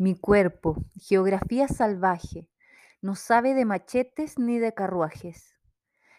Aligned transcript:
Mi 0.00 0.14
cuerpo, 0.14 0.76
geografía 0.94 1.66
salvaje, 1.66 2.48
no 3.02 3.16
sabe 3.16 3.54
de 3.54 3.64
machetes 3.64 4.38
ni 4.38 4.60
de 4.60 4.72
carruajes. 4.72 5.56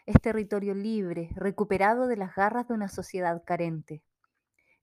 Es 0.06 0.20
territorio 0.22 0.74
libre, 0.74 1.30
recuperado 1.38 2.08
de 2.08 2.18
las 2.18 2.36
garras 2.36 2.68
de 2.68 2.74
una 2.74 2.90
sociedad 2.90 3.42
carente. 3.46 4.04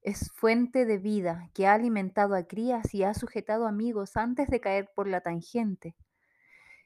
Es 0.01 0.31
fuente 0.31 0.85
de 0.85 0.97
vida 0.97 1.51
que 1.53 1.67
ha 1.67 1.75
alimentado 1.75 2.33
a 2.33 2.47
crías 2.47 2.91
y 2.95 3.03
ha 3.03 3.13
sujetado 3.13 3.67
amigos 3.67 4.17
antes 4.17 4.47
de 4.49 4.59
caer 4.59 4.89
por 4.95 5.07
la 5.07 5.21
tangente. 5.21 5.95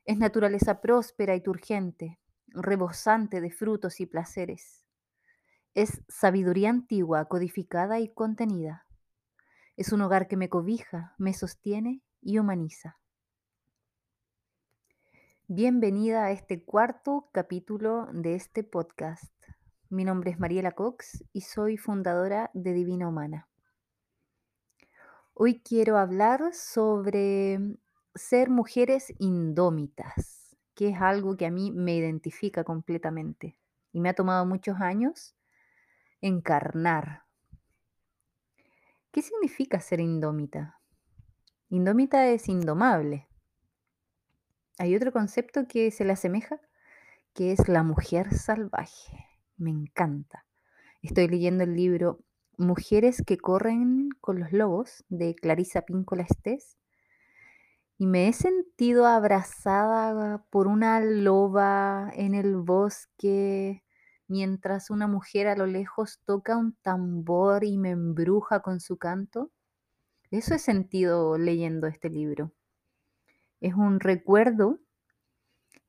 Es 0.03 0.17
naturaleza 0.17 0.81
próspera 0.81 1.33
y 1.35 1.39
turgente, 1.39 2.19
rebosante 2.47 3.39
de 3.39 3.51
frutos 3.51 4.01
y 4.01 4.05
placeres. 4.05 4.85
Es 5.75 6.01
sabiduría 6.09 6.71
antigua, 6.71 7.23
codificada 7.29 8.01
y 8.01 8.13
contenida. 8.13 8.85
Es 9.81 9.91
un 9.91 10.03
hogar 10.03 10.27
que 10.27 10.37
me 10.37 10.47
cobija, 10.47 11.15
me 11.17 11.33
sostiene 11.33 12.03
y 12.21 12.37
humaniza. 12.37 12.99
Bienvenida 15.47 16.25
a 16.25 16.29
este 16.29 16.63
cuarto 16.63 17.31
capítulo 17.31 18.07
de 18.13 18.35
este 18.35 18.63
podcast. 18.63 19.33
Mi 19.89 20.03
nombre 20.03 20.29
es 20.29 20.39
Mariela 20.39 20.73
Cox 20.73 21.23
y 21.33 21.41
soy 21.41 21.77
fundadora 21.77 22.51
de 22.53 22.73
Divina 22.73 23.07
Humana. 23.07 23.49
Hoy 25.33 25.63
quiero 25.63 25.97
hablar 25.97 26.53
sobre 26.53 27.57
ser 28.13 28.51
mujeres 28.51 29.11
indómitas, 29.17 30.55
que 30.75 30.89
es 30.89 31.01
algo 31.01 31.35
que 31.37 31.47
a 31.47 31.51
mí 31.51 31.71
me 31.71 31.95
identifica 31.95 32.63
completamente 32.63 33.57
y 33.91 33.99
me 33.99 34.09
ha 34.09 34.13
tomado 34.13 34.45
muchos 34.45 34.79
años 34.79 35.35
encarnar, 36.21 37.23
¿Qué 39.11 39.21
significa 39.21 39.81
ser 39.81 39.99
indómita? 39.99 40.79
Indómita 41.67 42.27
es 42.29 42.47
indomable. 42.47 43.27
Hay 44.77 44.95
otro 44.95 45.11
concepto 45.11 45.67
que 45.67 45.91
se 45.91 46.05
le 46.05 46.13
asemeja, 46.13 46.61
que 47.33 47.51
es 47.51 47.67
la 47.67 47.83
mujer 47.83 48.33
salvaje. 48.33 49.27
Me 49.57 49.69
encanta. 49.69 50.45
Estoy 51.01 51.27
leyendo 51.27 51.65
el 51.65 51.75
libro 51.75 52.23
Mujeres 52.57 53.21
que 53.25 53.37
corren 53.37 54.09
con 54.21 54.39
los 54.39 54.53
lobos 54.53 55.03
de 55.09 55.35
Clarisa 55.35 55.81
Píncola 55.81 56.23
Estés 56.23 56.77
y 57.97 58.05
me 58.05 58.29
he 58.29 58.33
sentido 58.33 59.07
abrazada 59.07 60.45
por 60.49 60.67
una 60.67 61.01
loba 61.01 62.11
en 62.13 62.33
el 62.33 62.55
bosque 62.55 63.83
mientras 64.31 64.89
una 64.89 65.07
mujer 65.07 65.47
a 65.49 65.57
lo 65.57 65.67
lejos 65.67 66.21
toca 66.25 66.55
un 66.55 66.73
tambor 66.81 67.65
y 67.65 67.77
me 67.77 67.89
embruja 67.89 68.61
con 68.61 68.79
su 68.79 68.97
canto? 68.97 69.51
Eso 70.31 70.55
he 70.55 70.59
sentido 70.59 71.37
leyendo 71.37 71.87
este 71.87 72.09
libro. 72.09 72.53
Es 73.59 73.73
un 73.73 73.99
recuerdo 73.99 74.79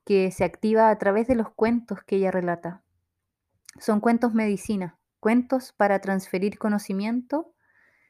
que 0.05 0.29
se 0.31 0.43
activa 0.43 0.89
a 0.89 0.97
través 0.97 1.27
de 1.27 1.35
los 1.35 1.49
cuentos 1.53 2.03
que 2.03 2.17
ella 2.17 2.31
relata. 2.31 2.83
Son 3.79 4.01
cuentos 4.01 4.33
medicina, 4.33 4.99
cuentos 5.21 5.71
para 5.71 5.99
transferir 5.99 6.59
conocimiento 6.59 7.53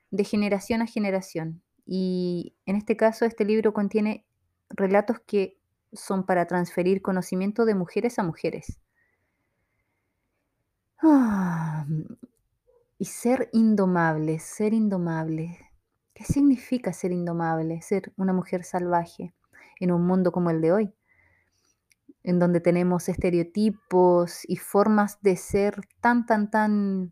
de 0.10 0.24
generación 0.24 0.82
a 0.82 0.88
generación. 0.88 1.62
Y 1.86 2.56
en 2.66 2.76
este 2.76 2.98
caso, 2.98 3.26
este 3.26 3.46
libro 3.46 3.72
contiene 3.72 4.26
relatos 4.72 5.20
que 5.20 5.60
son 5.92 6.26
para 6.26 6.48
transferir 6.48 7.04
conocimiento 7.04 7.66
de 7.66 7.76
mujeres 7.76 8.18
a 8.18 8.24
mujeres. 8.24 8.80
Ah, 11.06 11.86
y 12.98 13.06
ser 13.06 13.50
indomable, 13.52 14.40
ser 14.40 14.74
indomable. 14.74 15.60
¿Qué 16.14 16.24
significa 16.24 16.94
ser 16.94 17.12
indomable? 17.12 17.82
Ser 17.82 18.14
una 18.16 18.32
mujer 18.32 18.64
salvaje 18.64 19.34
en 19.82 19.92
un 19.92 20.06
mundo 20.08 20.32
como 20.32 20.50
el 20.50 20.62
de 20.62 20.72
hoy, 20.72 20.94
en 22.24 22.40
donde 22.40 22.62
tenemos 22.62 23.10
estereotipos 23.10 24.48
y 24.48 24.56
formas 24.56 25.22
de 25.22 25.36
ser 25.36 25.82
tan, 26.00 26.26
tan, 26.26 26.50
tan 26.50 27.12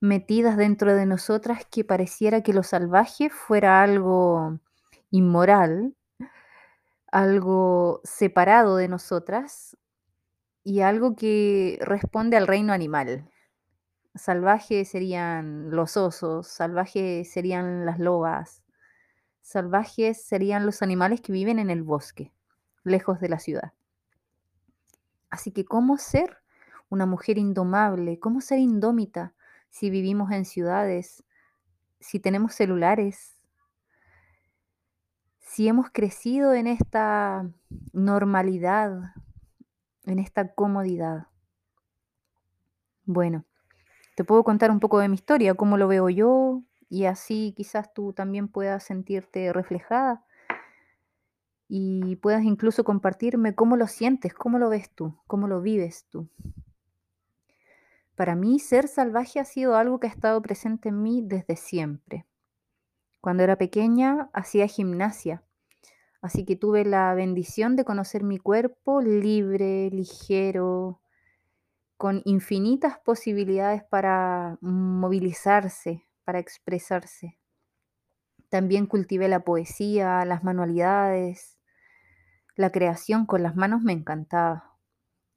metidas 0.00 0.56
dentro 0.56 0.92
de 0.96 1.06
nosotras 1.06 1.64
que 1.70 1.84
pareciera 1.84 2.42
que 2.42 2.54
lo 2.54 2.64
salvaje 2.64 3.30
fuera 3.30 3.82
algo 3.84 4.58
inmoral, 5.12 5.94
algo 7.12 8.00
separado 8.04 8.76
de 8.76 8.88
nosotras, 8.88 9.76
y 10.70 10.82
algo 10.82 11.16
que 11.16 11.80
responde 11.80 12.36
al 12.36 12.46
reino 12.46 12.72
animal. 12.72 13.28
Salvaje 14.14 14.84
serían 14.84 15.68
los 15.70 15.96
osos, 15.96 16.46
salvajes 16.46 17.28
serían 17.28 17.84
las 17.84 17.98
lobas, 17.98 18.62
salvajes 19.40 20.22
serían 20.22 20.66
los 20.66 20.80
animales 20.80 21.22
que 21.22 21.32
viven 21.32 21.58
en 21.58 21.70
el 21.70 21.82
bosque, 21.82 22.32
lejos 22.84 23.18
de 23.18 23.28
la 23.28 23.40
ciudad. 23.40 23.72
Así 25.28 25.50
que, 25.50 25.64
¿cómo 25.64 25.98
ser 25.98 26.38
una 26.88 27.04
mujer 27.04 27.36
indomable? 27.36 28.20
¿Cómo 28.20 28.40
ser 28.40 28.60
indómita 28.60 29.34
si 29.70 29.90
vivimos 29.90 30.30
en 30.30 30.44
ciudades, 30.44 31.24
si 31.98 32.20
tenemos 32.20 32.54
celulares, 32.54 33.40
si 35.40 35.66
hemos 35.66 35.90
crecido 35.90 36.54
en 36.54 36.68
esta 36.68 37.50
normalidad 37.92 39.14
en 40.12 40.18
esta 40.18 40.54
comodidad. 40.54 41.26
Bueno, 43.04 43.44
te 44.16 44.24
puedo 44.24 44.44
contar 44.44 44.70
un 44.70 44.80
poco 44.80 44.98
de 44.98 45.08
mi 45.08 45.14
historia, 45.14 45.54
cómo 45.54 45.76
lo 45.76 45.88
veo 45.88 46.08
yo, 46.08 46.62
y 46.88 47.04
así 47.04 47.54
quizás 47.56 47.92
tú 47.94 48.12
también 48.12 48.48
puedas 48.48 48.82
sentirte 48.84 49.52
reflejada 49.52 50.24
y 51.68 52.16
puedas 52.16 52.42
incluso 52.42 52.82
compartirme 52.84 53.54
cómo 53.54 53.76
lo 53.76 53.86
sientes, 53.86 54.34
cómo 54.34 54.58
lo 54.58 54.68
ves 54.68 54.90
tú, 54.90 55.16
cómo 55.26 55.46
lo 55.46 55.60
vives 55.60 56.06
tú. 56.10 56.28
Para 58.16 58.34
mí, 58.34 58.58
ser 58.58 58.88
salvaje 58.88 59.40
ha 59.40 59.44
sido 59.44 59.76
algo 59.76 60.00
que 60.00 60.08
ha 60.08 60.10
estado 60.10 60.42
presente 60.42 60.90
en 60.90 61.02
mí 61.02 61.22
desde 61.24 61.56
siempre. 61.56 62.26
Cuando 63.20 63.42
era 63.44 63.56
pequeña, 63.56 64.28
hacía 64.32 64.66
gimnasia 64.66 65.42
Así 66.20 66.44
que 66.44 66.56
tuve 66.56 66.84
la 66.84 67.14
bendición 67.14 67.76
de 67.76 67.84
conocer 67.84 68.22
mi 68.22 68.38
cuerpo 68.38 69.00
libre, 69.00 69.90
ligero, 69.90 71.00
con 71.96 72.22
infinitas 72.24 72.98
posibilidades 72.98 73.82
para 73.84 74.58
movilizarse, 74.60 76.06
para 76.24 76.38
expresarse. 76.38 77.38
También 78.48 78.86
cultivé 78.86 79.28
la 79.28 79.40
poesía, 79.40 80.24
las 80.24 80.42
manualidades, 80.42 81.58
la 82.56 82.70
creación 82.70 83.24
con 83.24 83.42
las 83.42 83.56
manos 83.56 83.80
me 83.82 83.92
encantaba. 83.92 84.76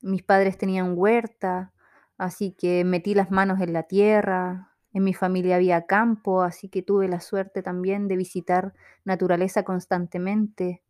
Mis 0.01 0.23
padres 0.23 0.57
tenían 0.57 0.97
huerta, 0.97 1.73
así 2.17 2.51
que 2.51 2.83
metí 2.83 3.13
las 3.13 3.31
manos 3.31 3.61
en 3.61 3.71
la 3.71 3.83
tierra. 3.83 4.72
En 4.93 5.03
mi 5.03 5.13
familia 5.13 5.55
había 5.55 5.85
campo, 5.87 6.43
así 6.43 6.69
que 6.69 6.83
tuve 6.83 7.07
la 7.07 7.19
suerte 7.19 7.63
también 7.63 8.07
de 8.07 8.15
visitar 8.15 8.73
naturaleza 9.03 9.63
constantemente. 9.63 10.83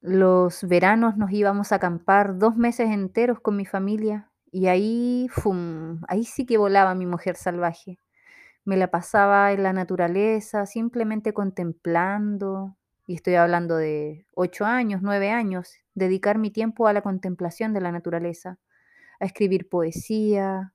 Los 0.00 0.64
veranos 0.64 1.16
nos 1.16 1.30
íbamos 1.30 1.72
a 1.72 1.76
acampar 1.76 2.38
dos 2.38 2.56
meses 2.56 2.90
enteros 2.90 3.40
con 3.40 3.56
mi 3.56 3.64
familia 3.64 4.30
y 4.50 4.66
ahí, 4.66 5.28
¡fum! 5.30 6.00
ahí 6.08 6.24
sí 6.24 6.46
que 6.46 6.58
volaba 6.58 6.94
mi 6.94 7.06
mujer 7.06 7.36
salvaje. 7.36 7.98
Me 8.64 8.76
la 8.76 8.90
pasaba 8.90 9.52
en 9.52 9.62
la 9.62 9.72
naturaleza, 9.72 10.66
simplemente 10.66 11.32
contemplando, 11.32 12.76
y 13.06 13.14
estoy 13.14 13.34
hablando 13.34 13.76
de 13.76 14.26
ocho 14.34 14.64
años, 14.64 15.00
nueve 15.02 15.30
años, 15.30 15.74
dedicar 15.94 16.38
mi 16.38 16.50
tiempo 16.50 16.86
a 16.86 16.92
la 16.92 17.02
contemplación 17.02 17.72
de 17.72 17.80
la 17.80 17.92
naturaleza, 17.92 18.58
a 19.20 19.24
escribir 19.24 19.68
poesía, 19.68 20.72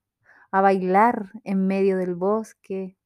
a 0.55 0.61
bailar 0.61 1.31
en 1.43 1.67
medio 1.67 1.97
del 1.97 2.15
bosque, 2.15 2.97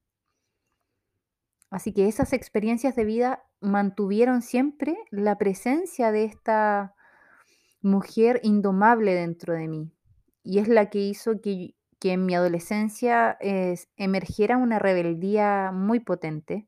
Así 1.69 1.93
que 1.93 2.07
esas 2.07 2.33
experiencias 2.33 2.95
de 2.95 3.05
vida 3.05 3.43
mantuvieron 3.61 4.41
siempre 4.41 4.97
la 5.11 5.37
presencia 5.37 6.11
de 6.11 6.23
esta 6.23 6.95
mujer 7.81 8.39
indomable 8.43 9.13
dentro 9.13 9.53
de 9.53 9.67
mí. 9.67 9.91
Y 10.43 10.59
es 10.59 10.67
la 10.67 10.89
que 10.89 10.99
hizo 10.99 11.41
que, 11.41 11.75
en 12.01 12.25
mi 12.25 12.33
adolescencia 12.33 13.37
emergiera 13.97 14.57
una 14.57 14.79
rebeldía 14.79 15.71
muy 15.71 15.99
potente, 15.99 16.67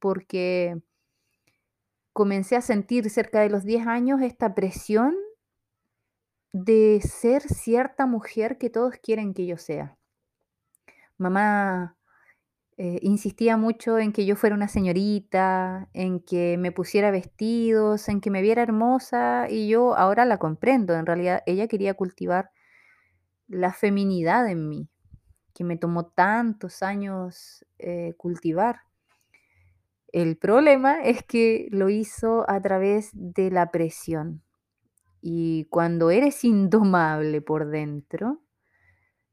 porque 0.00 0.82
comencé 2.12 2.56
a 2.56 2.62
sentir 2.62 3.10
cerca 3.10 3.40
de 3.40 3.50
los 3.50 3.64
10 3.64 3.86
años 3.86 4.22
esta 4.22 4.54
presión 4.54 5.14
de 6.64 7.02
ser 7.02 7.42
cierta 7.42 8.06
mujer 8.06 8.56
que 8.56 8.70
todos 8.70 8.94
quieren 9.02 9.34
que 9.34 9.46
yo 9.46 9.58
sea. 9.58 9.98
Mamá 11.18 11.96
eh, 12.78 12.98
insistía 13.02 13.58
mucho 13.58 13.98
en 13.98 14.12
que 14.12 14.24
yo 14.24 14.36
fuera 14.36 14.56
una 14.56 14.68
señorita, 14.68 15.90
en 15.92 16.20
que 16.20 16.56
me 16.58 16.72
pusiera 16.72 17.10
vestidos, 17.10 18.08
en 18.08 18.22
que 18.22 18.30
me 18.30 18.40
viera 18.40 18.62
hermosa 18.62 19.48
y 19.50 19.68
yo 19.68 19.96
ahora 19.96 20.24
la 20.24 20.38
comprendo. 20.38 20.94
En 20.94 21.04
realidad 21.04 21.42
ella 21.44 21.68
quería 21.68 21.92
cultivar 21.92 22.50
la 23.48 23.74
feminidad 23.74 24.48
en 24.48 24.68
mí, 24.68 24.88
que 25.54 25.62
me 25.62 25.76
tomó 25.76 26.06
tantos 26.06 26.82
años 26.82 27.66
eh, 27.78 28.14
cultivar. 28.16 28.80
El 30.10 30.38
problema 30.38 31.02
es 31.02 31.22
que 31.22 31.68
lo 31.70 31.90
hizo 31.90 32.48
a 32.48 32.62
través 32.62 33.10
de 33.12 33.50
la 33.50 33.70
presión. 33.70 34.42
Y 35.28 35.64
cuando 35.70 36.12
eres 36.12 36.44
indomable 36.44 37.40
por 37.42 37.68
dentro, 37.68 38.44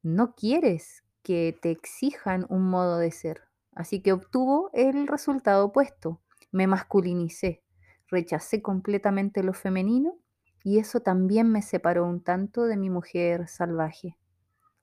no 0.01 0.34
quieres 0.34 1.04
que 1.22 1.56
te 1.62 1.69
exijan 1.69 2.48
un 2.50 2.68
modo 2.68 2.98
de 2.98 3.12
ser. 3.12 3.42
Así 3.74 4.01
que 4.01 4.12
obtuvo 4.12 4.72
el 4.74 5.06
resultado 5.06 5.66
opuesto. 5.66 6.19
Me 6.51 6.66
masculinicé, 6.66 7.62
rechacé 8.07 8.63
completamente 8.63 9.44
lo 9.44 9.54
femenino 9.54 10.18
y 10.63 10.80
eso 10.80 11.01
también 11.01 11.51
me 11.51 11.62
separó 11.62 12.07
un 12.07 12.24
tanto 12.24 12.63
de 12.63 12.75
mi 12.75 12.89
mujer 12.89 13.48
salvaje. 13.48 14.18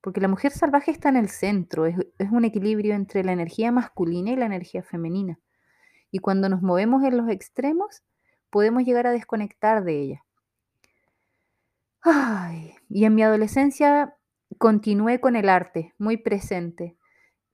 Porque 0.01 0.21
la 0.21 0.29
mujer 0.29 0.53
salvaje 0.53 0.93
está 0.93 1.09
en 1.09 1.17
el 1.17 1.29
centro, 1.29 1.87
es, 1.87 1.97
es 2.19 2.31
un 2.31 2.45
equilibrio 2.45 2.95
entre 2.95 3.25
la 3.25 3.33
energía 3.33 3.73
masculina 3.73 4.31
y 4.31 4.37
la 4.37 4.47
energía 4.47 4.85
femenina. 4.85 5.41
Y 6.13 6.21
cuando 6.21 6.49
nos 6.49 6.63
movemos 6.63 7.03
en 7.03 7.17
los 7.17 7.29
extremos, 7.29 8.05
podemos 8.49 8.85
llegar 8.85 9.09
a 9.09 9.11
desconectar 9.11 9.83
de 9.83 10.03
ella. 10.03 10.25
Y 12.89 13.05
en 13.05 13.15
mi 13.15 13.23
adolescencia 13.23 14.17
continué 14.59 15.21
con 15.21 15.37
el 15.37 15.49
arte, 15.49 15.95
muy 15.99 16.17
presente. 16.17 16.97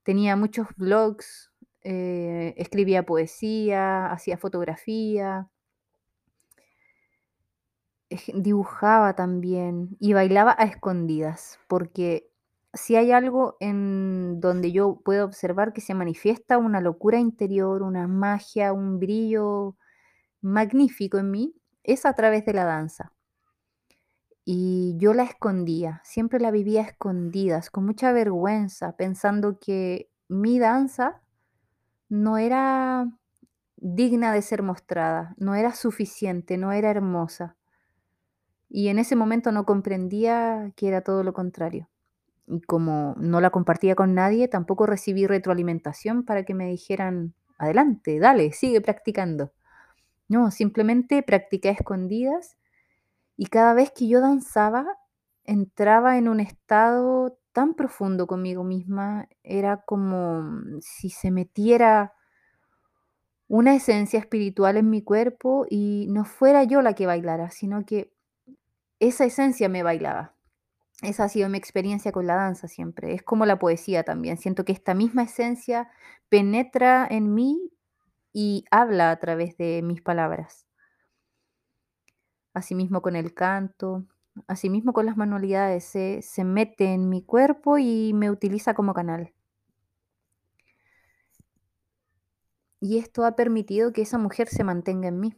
Tenía 0.03 0.37
muchos 0.37 0.69
blogs, 0.77 1.53
eh, 1.83 2.55
escribía 2.57 3.05
poesía, 3.05 4.07
hacía 4.07 4.39
fotografía, 4.39 5.49
dibujaba 8.35 9.15
también 9.15 9.97
y 10.01 10.13
bailaba 10.13 10.55
a 10.59 10.65
escondidas, 10.65 11.59
porque 11.69 12.31
si 12.73 12.97
hay 12.97 13.13
algo 13.13 13.57
en 13.61 14.41
donde 14.41 14.73
yo 14.73 15.01
puedo 15.05 15.25
observar 15.25 15.73
que 15.73 15.81
se 15.81 15.95
manifiesta 15.95 16.59
una 16.59 16.81
locura 16.81 17.19
interior, 17.19 17.83
una 17.83 18.07
magia, 18.07 18.73
un 18.73 18.99
brillo 19.01 19.77
magnífico 20.43 21.19
en 21.19 21.31
mí, 21.31 21.55
es 21.85 22.07
a 22.07 22.15
través 22.15 22.45
de 22.47 22.55
la 22.55 22.65
danza. 22.65 23.16
Y 24.49 24.95
yo 24.97 25.13
la 25.13 25.25
escondía, 25.25 26.01
siempre 26.05 26.39
la 26.39 26.53
vivía 26.53 26.83
escondidas, 26.83 27.69
con 27.69 27.85
mucha 27.85 28.13
vergüenza, 28.13 28.97
pensando 28.97 29.59
que 29.59 30.09
mi 30.29 30.61
danza 30.61 31.21
no 32.09 32.39
era 32.39 33.11
digna 33.75 34.33
de 34.33 34.43
ser 34.43 34.63
mostrada, 34.63 35.35
no 35.37 35.57
era 35.57 35.75
suficiente, 35.75 36.59
no 36.59 36.71
era 36.71 36.91
hermosa. 36.91 37.57
Y 38.69 38.87
en 38.87 39.01
ese 39.01 39.17
momento 39.17 39.51
no 39.51 39.67
comprendía 39.67 40.73
que 40.77 40.87
era 40.87 41.01
todo 41.01 41.25
lo 41.25 41.33
contrario. 41.33 41.89
Y 42.47 42.61
como 42.61 43.17
no 43.19 43.41
la 43.41 43.51
compartía 43.51 43.97
con 43.97 44.15
nadie, 44.15 44.47
tampoco 44.47 44.87
recibí 44.87 45.27
retroalimentación 45.27 46.25
para 46.25 46.45
que 46.45 46.55
me 46.55 46.69
dijeran, 46.69 47.35
adelante, 47.59 48.21
dale, 48.21 48.53
sigue 48.53 48.81
practicando. 48.81 49.53
No, 50.29 50.53
simplemente 50.53 51.25
practiqué 51.25 51.71
escondidas 51.71 52.57
y 53.37 53.47
cada 53.47 53.75
vez 53.75 53.93
que 53.93 54.09
yo 54.09 54.21
danzaba, 54.21 54.87
entraba 55.45 56.19
en 56.19 56.29
un 56.29 56.41
estado 56.41 57.39
tan 57.53 57.75
profundo 57.75 58.27
conmigo 58.27 58.65
misma, 58.65 59.29
era 59.43 59.83
como 59.85 60.43
mm, 60.43 60.81
si 60.81 61.11
se 61.11 61.31
metiera 61.31 62.13
una 63.49 63.75
esencia 63.75 64.19
espiritual 64.19 64.77
en 64.77 64.91
mi 64.91 65.03
cuerpo 65.03 65.67
y 65.71 66.07
no 66.11 66.25
fuera 66.25 66.65
yo 66.65 66.83
la 66.83 66.95
que 66.95 67.07
bailara, 67.07 67.51
sino 67.51 67.85
que 67.87 68.13
esa 68.99 69.25
esencia 69.25 69.69
me 69.69 69.83
bailaba. 69.83 70.35
Esa 71.03 71.25
ha 71.25 71.29
sido 71.29 71.49
mi 71.49 71.59
experiencia 71.59 72.11
con 72.11 72.27
la 72.27 72.37
danza 72.37 72.69
siempre. 72.69 73.15
Es 73.15 73.23
como 73.23 73.45
la 73.47 73.59
poesía 73.59 74.03
también. 74.03 74.39
Siento 74.39 74.65
que 74.65 74.73
esta 74.73 74.95
misma 74.95 75.25
esencia 75.25 75.91
penetra 76.29 77.07
en 77.09 77.35
mí 77.35 77.71
y 78.33 78.65
habla 78.71 79.11
a 79.11 79.17
través 79.19 79.57
de 79.59 79.83
mis 79.83 80.01
palabras. 80.03 80.66
Asimismo 82.57 83.03
con 83.03 83.17
el 83.17 83.35
canto, 83.35 84.07
asimismo 84.47 84.95
con 84.95 85.05
las 85.05 85.19
manualidades, 85.19 85.85
se, 85.85 86.23
se 86.23 86.43
mete 86.43 86.95
en 86.95 87.11
mi 87.11 87.21
cuerpo 87.21 87.77
y 87.77 88.15
me 88.15 88.31
utiliza 88.31 88.73
como 88.73 88.95
canal. 88.95 89.35
Y 92.81 92.97
esto 92.97 93.27
ha 93.27 93.37
permitido 93.37 93.93
que 93.93 94.01
esa 94.01 94.17
mujer 94.17 94.49
se 94.49 94.65
mantenga 94.65 95.07
en 95.07 95.21
mí. 95.21 95.35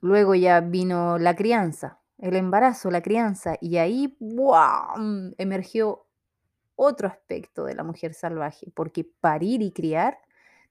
Luego 0.00 0.36
ya 0.36 0.60
vino 0.60 1.18
la 1.18 1.34
crianza, 1.34 1.98
el 2.18 2.36
embarazo, 2.36 2.92
la 2.92 3.02
crianza, 3.02 3.56
y 3.60 3.78
ahí 3.78 4.16
¡buam! 4.20 5.34
emergió 5.36 6.06
otro 6.76 7.08
aspecto 7.08 7.64
de 7.64 7.74
la 7.74 7.82
mujer 7.82 8.14
salvaje, 8.14 8.70
porque 8.72 9.02
parir 9.02 9.62
y 9.62 9.72
criar 9.72 10.18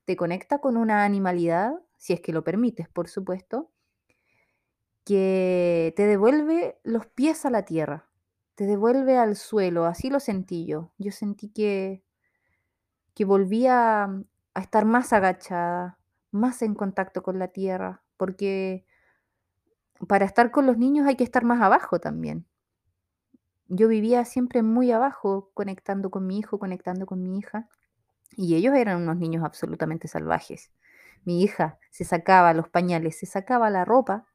te 0.06 0.16
conecta 0.16 0.60
con 0.60 0.78
una 0.78 1.04
animalidad, 1.04 1.74
si 1.98 2.14
es 2.14 2.22
que 2.22 2.32
lo 2.32 2.46
permites, 2.46 2.88
por 2.88 3.10
supuesto, 3.10 3.74
que 5.10 5.92
te 5.96 6.06
devuelve 6.06 6.80
los 6.84 7.08
pies 7.08 7.44
a 7.44 7.50
la 7.50 7.66
tierra, 7.66 8.08
te 8.54 8.68
devuelve 8.68 9.18
al 9.18 9.36
suelo, 9.38 9.86
así 9.86 10.12
lo 10.12 10.20
sentí 10.20 10.68
yo. 10.68 10.92
Yo 11.00 11.12
sentí 11.12 11.50
que, 11.50 12.04
que 13.16 13.26
volvía 13.26 14.04
a 14.04 14.62
estar 14.62 14.86
más 14.86 15.12
agachada, 15.12 15.98
más 16.30 16.62
en 16.62 16.76
contacto 16.76 17.24
con 17.24 17.40
la 17.40 17.48
tierra, 17.48 18.04
porque 18.18 18.86
para 20.08 20.26
estar 20.26 20.52
con 20.52 20.68
los 20.68 20.78
niños 20.78 21.08
hay 21.08 21.16
que 21.16 21.24
estar 21.24 21.44
más 21.44 21.60
abajo 21.60 21.98
también. 22.00 22.46
Yo 23.66 23.88
vivía 23.88 24.26
siempre 24.26 24.62
muy 24.62 24.92
abajo, 24.92 25.50
conectando 25.56 26.12
con 26.12 26.28
mi 26.28 26.38
hijo, 26.38 26.60
conectando 26.60 27.08
con 27.08 27.24
mi 27.24 27.40
hija, 27.40 27.68
y 28.38 28.54
ellos 28.54 28.76
eran 28.76 29.02
unos 29.02 29.18
niños 29.18 29.44
absolutamente 29.44 30.08
salvajes. 30.08 30.72
Mi 31.26 31.42
hija 31.42 31.80
se 31.90 32.06
sacaba 32.06 32.54
los 32.54 32.70
pañales, 32.70 33.18
se 33.18 33.26
sacaba 33.26 33.72
la 33.72 33.86
ropa 33.86 34.29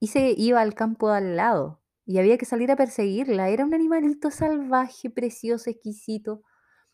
y 0.00 0.08
se 0.08 0.34
iba 0.36 0.60
al 0.60 0.74
campo 0.74 1.10
de 1.10 1.16
al 1.16 1.36
lado. 1.36 1.80
Y 2.06 2.18
había 2.18 2.38
que 2.38 2.46
salir 2.46 2.70
a 2.70 2.76
perseguirla. 2.76 3.48
Era 3.50 3.64
un 3.64 3.74
animalito 3.74 4.30
salvaje, 4.30 5.10
precioso, 5.10 5.68
exquisito, 5.68 6.42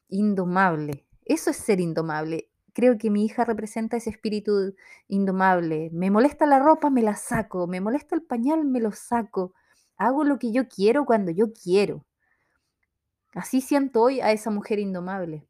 indomable. 0.09 1.07
Eso 1.25 1.51
es 1.51 1.57
ser 1.57 1.81
indomable. 1.81 2.51
Creo 2.73 2.99
que 2.99 3.11
mi 3.11 3.25
hija 3.25 3.45
representa 3.45 3.97
ese 3.97 4.11
espíritu 4.11 4.75
indomable. 5.07 5.91
Me 5.93 6.11
molesta 6.11 6.47
la 6.47 6.59
ropa, 6.59 6.91
me 6.91 7.03
la 7.03 7.15
saco. 7.15 7.69
Me 7.69 7.81
molesta 7.81 8.17
el 8.17 8.23
pañal, 8.23 8.65
me 8.65 8.81
lo 8.81 8.91
saco. 8.91 9.55
Hago 9.97 10.25
lo 10.25 10.39
que 10.39 10.51
yo 10.51 10.69
quiero 10.69 11.05
cuando 11.05 11.31
yo 11.31 11.53
quiero. 11.53 12.05
Así 13.33 13.61
siento 13.61 14.03
hoy 14.03 14.21
a 14.21 14.33
esa 14.33 14.51
mujer 14.51 14.81
indomable. 14.81 15.47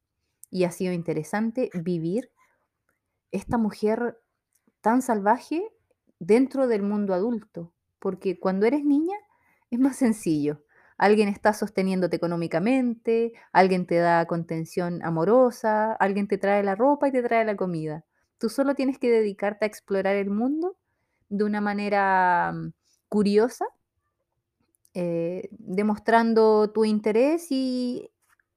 Y 0.51 0.65
ha 0.65 0.71
sido 0.71 0.93
interesante 0.93 1.71
vivir 1.73 2.31
esta 3.31 3.56
mujer 3.56 4.20
tan 4.82 5.01
salvaje 5.01 5.67
dentro 6.19 6.67
del 6.67 6.83
mundo 6.83 7.15
adulto, 7.15 7.73
porque 7.99 8.39
cuando 8.39 8.67
eres 8.67 8.85
niña 8.85 9.17
es 9.71 9.79
más 9.79 9.97
sencillo. 9.97 10.63
Alguien 10.97 11.29
está 11.29 11.53
sosteniéndote 11.53 12.17
económicamente, 12.17 13.33
alguien 13.53 13.87
te 13.87 13.97
da 13.97 14.27
contención 14.27 15.03
amorosa, 15.03 15.93
alguien 15.94 16.29
te 16.29 16.39
trae 16.39 16.63
la 16.63 16.77
ropa 16.77 17.09
y 17.09 17.13
te 17.13 17.23
trae 17.23 17.44
la 17.44 17.56
comida. 17.56 18.05
Tú 18.39 18.49
solo 18.49 18.75
tienes 18.75 18.99
que 18.99 19.11
dedicarte 19.11 19.65
a 19.65 19.69
explorar 19.69 20.17
el 20.17 20.31
mundo 20.31 20.77
de 21.29 21.44
una 21.44 21.61
manera 21.61 22.53
mm, 22.53 22.73
curiosa, 23.09 23.67
eh, 24.94 25.49
demostrando 25.51 26.71
tu 26.71 26.85
interés 26.85 27.51
y 27.51 28.11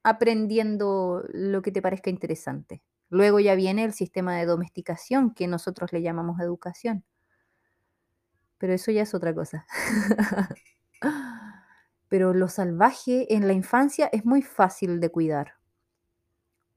aprendiendo 0.04 1.24
lo 1.34 1.62
que 1.64 1.72
te 1.72 1.82
parezca 1.82 2.10
interesante. 2.12 2.84
Luego 3.10 3.40
ya 3.40 3.56
viene 3.56 3.84
el 3.84 3.94
sistema 3.94 4.36
de 4.36 4.46
domesticación 4.46 5.34
que 5.34 5.48
nosotros 5.48 5.92
le 5.92 6.02
llamamos 6.02 6.40
educación. 6.40 7.04
Pero 8.58 8.74
eso 8.74 8.92
ya 8.92 9.04
es 9.04 9.14
otra 9.14 9.34
cosa. 9.34 9.66
Pero 12.10 12.34
lo 12.34 12.48
salvaje 12.48 13.34
en 13.36 13.48
la 13.48 13.54
infancia 13.54 14.10
es 14.12 14.26
muy 14.26 14.42
fácil 14.42 15.00
de 15.00 15.10
cuidar. 15.10 15.54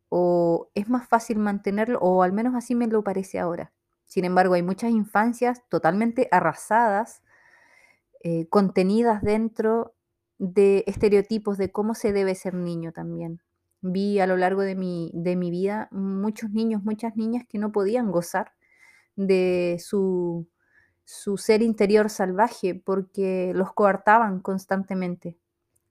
O 0.09 0.71
es 0.75 0.89
más 0.89 1.09
fácil 1.09 1.39
mantenerlo, 1.39 1.99
o 2.01 2.23
al 2.23 2.33
menos 2.33 2.55
así 2.55 2.75
me 2.75 2.87
lo 2.89 3.05
parece 3.05 3.39
ahora. 3.39 3.73
Sin 4.07 4.25
embargo, 4.25 4.55
hay 4.55 4.63
muchas 4.63 4.91
infancias 4.91 5.63
totalmente 5.69 6.29
arrasadas, 6.33 7.23
eh, 8.23 8.49
contenidas 8.49 9.23
dentro 9.23 9.95
de 10.39 10.85
estereotipos 10.87 11.59
de 11.59 11.71
cómo 11.71 11.95
se 11.95 12.13
debe 12.13 12.35
ser 12.35 12.55
niño 12.55 12.93
también. 12.93 13.41
Vi 13.83 14.21
a 14.21 14.27
lo 14.27 14.37
largo 14.37 14.63
de 14.63 14.75
mi, 14.75 15.11
de 15.15 15.37
mi 15.37 15.51
vida 15.51 15.89
muchos 15.93 16.51
niños, 16.51 16.83
muchas 16.83 17.17
niñas 17.17 17.45
que 17.49 17.59
no 17.59 17.73
podían 17.73 18.11
gozar 18.11 18.53
de 19.17 19.79
su, 19.81 20.49
su 21.11 21.38
ser 21.38 21.61
interior 21.61 22.09
salvaje 22.09 22.76
porque 22.76 23.50
los 23.52 23.73
coartaban 23.73 24.38
constantemente. 24.38 25.37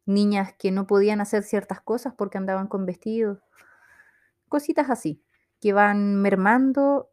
Niñas 0.06 0.54
que 0.54 0.72
no 0.72 0.88
podían 0.88 1.20
hacer 1.20 1.44
ciertas 1.44 1.82
cosas 1.82 2.14
porque 2.18 2.38
andaban 2.38 2.68
con 2.68 2.86
vestidos. 2.86 3.40
Cositas 4.48 4.90
así, 4.90 5.22
que 5.60 5.74
van 5.74 6.22
mermando 6.22 7.12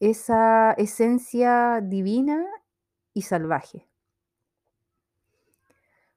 esa 0.00 0.72
esencia 0.72 1.82
divina 1.82 2.46
y 3.12 3.22
salvaje. 3.22 3.86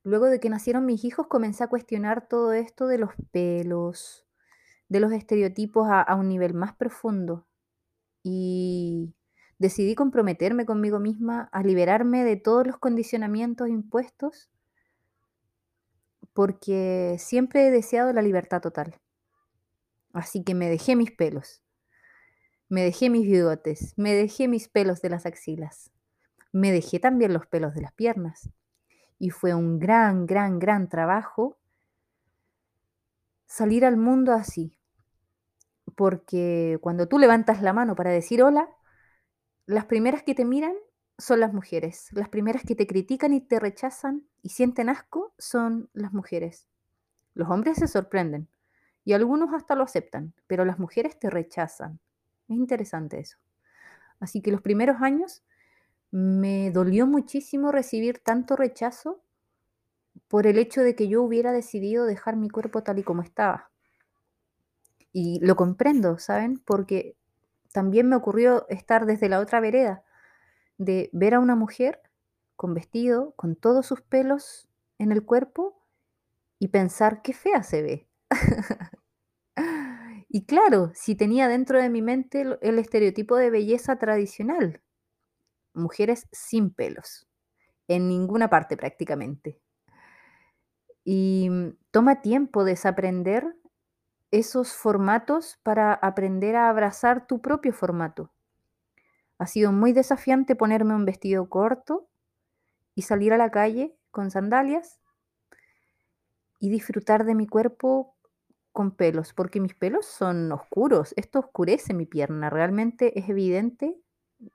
Luego 0.04 0.28
de 0.28 0.40
que 0.40 0.50
nacieron 0.50 0.86
mis 0.86 1.04
hijos 1.04 1.28
comencé 1.28 1.66
a 1.66 1.68
cuestionar 1.68 2.30
todo 2.30 2.54
esto 2.54 2.88
de 2.88 2.98
los 2.98 3.12
pelos, 3.32 4.26
de 4.88 5.02
los 5.02 5.12
estereotipos 5.12 5.90
a, 5.92 6.16
un 6.16 6.30
nivel 6.30 6.54
más 6.54 6.74
profundo 6.74 7.46
y 8.24 9.14
decidí 9.60 9.96
comprometerme 9.96 10.66
conmigo 10.66 11.00
misma 11.00 11.50
a 11.52 11.64
liberarme 11.64 12.24
de 12.24 12.38
todos 12.38 12.66
los 12.68 12.78
condicionamientos 12.78 13.70
impuestos 13.70 14.50
porque 16.34 17.16
siempre 17.18 17.68
he 17.68 17.72
deseado 17.72 18.14
la 18.14 18.22
libertad 18.22 18.62
total. 18.62 19.00
Así 20.14 20.44
que 20.44 20.54
me 20.54 20.70
dejé 20.70 20.96
mis 20.96 21.12
pelos, 21.12 21.64
me 22.70 22.84
dejé 22.84 23.10
mis 23.10 23.26
bigotes, 23.26 23.94
me 23.98 24.14
dejé 24.14 24.48
mis 24.48 24.68
pelos 24.68 25.02
de 25.02 25.10
las 25.10 25.26
axilas, 25.26 25.92
me 26.52 26.72
dejé 26.72 27.00
también 27.00 27.34
los 27.34 27.48
pelos 27.48 27.74
de 27.74 27.82
las 27.82 27.94
piernas. 27.94 28.52
Y 29.18 29.32
fue 29.32 29.56
un 29.56 29.80
gran, 29.80 30.28
gran, 30.28 30.60
gran 30.60 30.90
trabajo 30.90 31.58
salir 33.48 33.84
al 33.84 33.98
mundo 33.98 34.34
así. 34.34 34.78
Porque 35.96 36.78
cuando 36.82 37.08
tú 37.08 37.18
levantas 37.18 37.64
la 37.64 37.74
mano 37.74 37.96
para 37.96 38.12
decir 38.12 38.44
hola, 38.44 38.70
las 39.68 39.86
primeras 39.86 40.24
que 40.24 40.34
te 40.34 40.46
miran 40.46 40.74
son 41.18 41.42
las 41.42 41.54
mujeres. 41.54 42.08
Las 42.14 42.30
primeras 42.30 42.64
que 42.64 42.74
te 42.74 42.88
critican 42.88 43.34
y 43.34 43.42
te 43.42 43.60
rechazan 43.60 44.26
y 44.42 44.50
sienten 44.50 44.90
asco 44.90 45.34
son 45.38 45.90
las 45.94 46.14
mujeres. 46.14 46.68
Los 47.34 47.50
hombres 47.50 47.78
se 47.78 47.88
sorprenden 47.88 48.48
y 49.04 49.14
algunos 49.14 49.54
hasta 49.54 49.76
lo 49.76 49.84
aceptan, 49.84 50.34
pero 50.48 50.64
las 50.64 50.80
mujeres 50.80 51.20
te 51.20 51.30
rechazan. 51.30 52.00
Es 52.48 52.56
interesante 52.56 53.20
eso. 53.20 53.38
Así 54.22 54.42
que 54.42 54.52
los 54.52 54.62
primeros 54.62 55.02
años 55.02 55.44
me 56.12 56.72
dolió 56.72 57.06
muchísimo 57.06 57.72
recibir 57.72 58.20
tanto 58.20 58.56
rechazo 58.56 59.22
por 60.30 60.48
el 60.48 60.58
hecho 60.58 60.82
de 60.82 60.96
que 60.96 61.10
yo 61.10 61.22
hubiera 61.22 61.52
decidido 61.52 62.06
dejar 62.06 62.38
mi 62.38 62.50
cuerpo 62.50 62.84
tal 62.84 63.00
y 63.00 63.04
como 63.04 63.22
estaba. 63.22 63.70
Y 65.12 65.40
lo 65.46 65.58
comprendo, 65.58 66.18
¿saben? 66.20 66.58
Porque 66.60 67.18
también 67.72 68.10
me 68.10 68.16
ocurrió 68.16 68.68
estar 68.70 69.06
desde 69.06 69.30
la 69.30 69.40
otra 69.40 69.60
vereda, 69.60 70.04
de 70.78 71.10
ver 71.14 71.36
a 71.36 71.40
una 71.40 71.56
mujer 71.56 72.02
con 72.56 72.74
vestido, 72.74 73.34
con 73.36 73.56
todos 73.56 73.86
sus 73.86 74.02
pelos 74.02 74.68
en 74.98 75.12
el 75.12 75.24
cuerpo 75.24 75.84
y 76.60 76.70
pensar 76.70 77.22
qué 77.22 77.34
fea 77.34 77.64
se 77.64 77.82
ve. 77.82 78.08
y 80.30 80.46
claro, 80.46 80.92
si 80.94 81.16
tenía 81.16 81.48
dentro 81.48 81.82
de 81.82 81.90
mi 81.90 82.02
mente 82.02 82.46
el, 82.62 82.80
estereotipo 82.80 83.36
de 83.36 83.50
belleza 83.50 83.98
tradicional, 83.98 84.82
mujeres 85.74 86.28
sin 86.32 86.74
pelos, 86.74 87.28
en 87.88 88.08
ninguna 88.08 88.50
parte 88.50 88.76
prácticamente. 88.76 89.60
Y 91.04 91.48
mm, 91.50 91.78
toma 91.92 92.22
tiempo 92.22 92.64
desaprender 92.64 93.56
esos 94.32 94.74
formatos 94.74 95.60
para 95.64 95.94
aprender 95.94 96.56
a 96.56 96.70
abrazar 96.70 97.28
tu 97.28 97.42
propio 97.42 97.74
formato. 97.74 98.32
Ha 99.38 99.48
sido 99.48 99.72
muy 99.72 99.94
desafiante 99.94 100.56
ponerme 100.56 100.96
un 100.96 101.06
vestido 101.06 101.50
corto 101.50 102.10
y 102.96 103.04
salir 103.04 103.34
a 103.34 103.38
la 103.38 103.52
calle 103.52 103.96
con 104.12 104.32
sandalias 104.32 105.00
y 106.60 106.70
disfrutar 106.70 107.24
de 107.24 107.36
mi 107.36 107.48
cuerpo 107.48 108.16
con 108.72 108.92
pelos, 108.92 109.34
porque 109.34 109.60
mis 109.60 109.76
pelos 109.76 110.06
son 110.06 110.52
oscuros. 110.52 111.14
Esto 111.16 111.40
oscurece 111.40 111.94
mi 111.94 112.06
pierna. 112.06 112.50
Realmente 112.50 113.18
es 113.20 113.30
evidente 113.30 113.96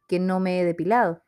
que 0.09 0.19
no 0.19 0.41
me 0.41 0.61
he 0.61 0.65
depilado. 0.65 1.23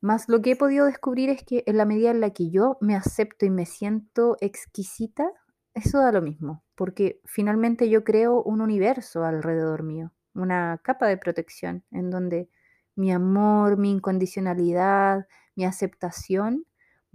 Más 0.00 0.28
lo 0.28 0.42
que 0.42 0.52
he 0.52 0.56
podido 0.56 0.86
descubrir 0.86 1.30
es 1.30 1.44
que 1.44 1.62
en 1.66 1.78
la 1.78 1.86
medida 1.86 2.10
en 2.10 2.20
la 2.20 2.30
que 2.30 2.50
yo 2.50 2.76
me 2.80 2.94
acepto 2.94 3.46
y 3.46 3.50
me 3.50 3.64
siento 3.64 4.36
exquisita, 4.40 5.30
eso 5.72 5.98
da 5.98 6.12
lo 6.12 6.20
mismo, 6.20 6.63
porque 6.74 7.20
finalmente 7.24 7.88
yo 7.88 8.04
creo 8.04 8.42
un 8.42 8.60
universo 8.60 9.24
alrededor 9.24 9.82
mío, 9.82 10.12
una 10.34 10.80
capa 10.82 11.06
de 11.06 11.16
protección 11.16 11.84
en 11.90 12.10
donde 12.10 12.48
mi 12.96 13.12
amor, 13.12 13.76
mi 13.76 13.90
incondicionalidad, 13.90 15.26
mi 15.56 15.64
aceptación 15.64 16.66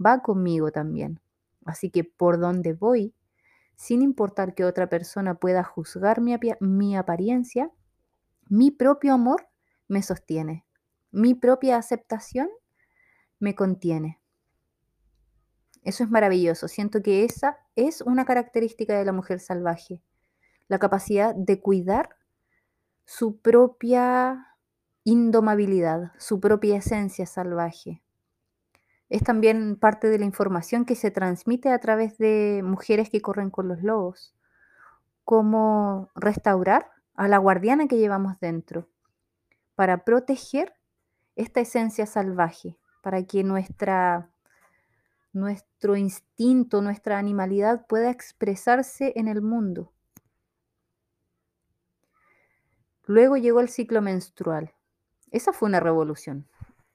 va 0.04 0.22
conmigo 0.22 0.70
también. 0.70 1.20
Así 1.64 1.90
que 1.90 2.04
por 2.04 2.38
donde 2.38 2.72
voy, 2.72 3.14
sin 3.76 4.02
importar 4.02 4.54
que 4.54 4.64
otra 4.64 4.88
persona 4.88 5.34
pueda 5.34 5.64
juzgar 5.64 6.20
mi, 6.20 6.36
mi 6.60 6.96
apariencia, 6.96 7.70
mi 8.48 8.70
propio 8.70 9.14
amor 9.14 9.48
me 9.88 10.02
sostiene. 10.02 10.64
Mi 11.10 11.34
propia 11.34 11.76
aceptación 11.76 12.48
me 13.38 13.54
contiene. 13.54 14.19
Eso 15.82 16.04
es 16.04 16.10
maravilloso. 16.10 16.68
Siento 16.68 17.02
que 17.02 17.24
esa 17.24 17.58
es 17.76 18.00
una 18.02 18.24
característica 18.24 18.98
de 18.98 19.04
la 19.04 19.12
mujer 19.12 19.40
salvaje. 19.40 20.02
La 20.68 20.78
capacidad 20.78 21.34
de 21.34 21.60
cuidar 21.60 22.16
su 23.04 23.40
propia 23.40 24.56
indomabilidad, 25.04 26.12
su 26.18 26.40
propia 26.40 26.76
esencia 26.76 27.26
salvaje. 27.26 28.02
Es 29.08 29.24
también 29.24 29.76
parte 29.76 30.08
de 30.08 30.18
la 30.18 30.24
información 30.24 30.84
que 30.84 30.94
se 30.94 31.10
transmite 31.10 31.70
a 31.70 31.80
través 31.80 32.16
de 32.18 32.62
mujeres 32.64 33.10
que 33.10 33.20
corren 33.20 33.50
con 33.50 33.66
los 33.66 33.82
lobos. 33.82 34.34
Cómo 35.24 36.10
restaurar 36.14 36.92
a 37.14 37.26
la 37.26 37.38
guardiana 37.38 37.88
que 37.88 37.98
llevamos 37.98 38.38
dentro 38.40 38.88
para 39.74 40.04
proteger 40.04 40.74
esta 41.36 41.60
esencia 41.60 42.06
salvaje, 42.06 42.76
para 43.02 43.24
que 43.24 43.42
nuestra, 43.42 44.29
nuestro 45.32 45.96
instinto, 45.96 46.82
nuestra 46.82 47.18
animalidad 47.18 47.86
pueda 47.86 48.10
expresarse 48.10 49.12
en 49.16 49.28
el 49.28 49.42
mundo. 49.42 49.92
Luego 53.04 53.36
llegó 53.36 53.60
el 53.60 53.68
ciclo 53.68 54.02
menstrual. 54.02 54.72
Esa 55.30 55.52
fue 55.52 55.68
una 55.68 55.80
revolución, 55.80 56.46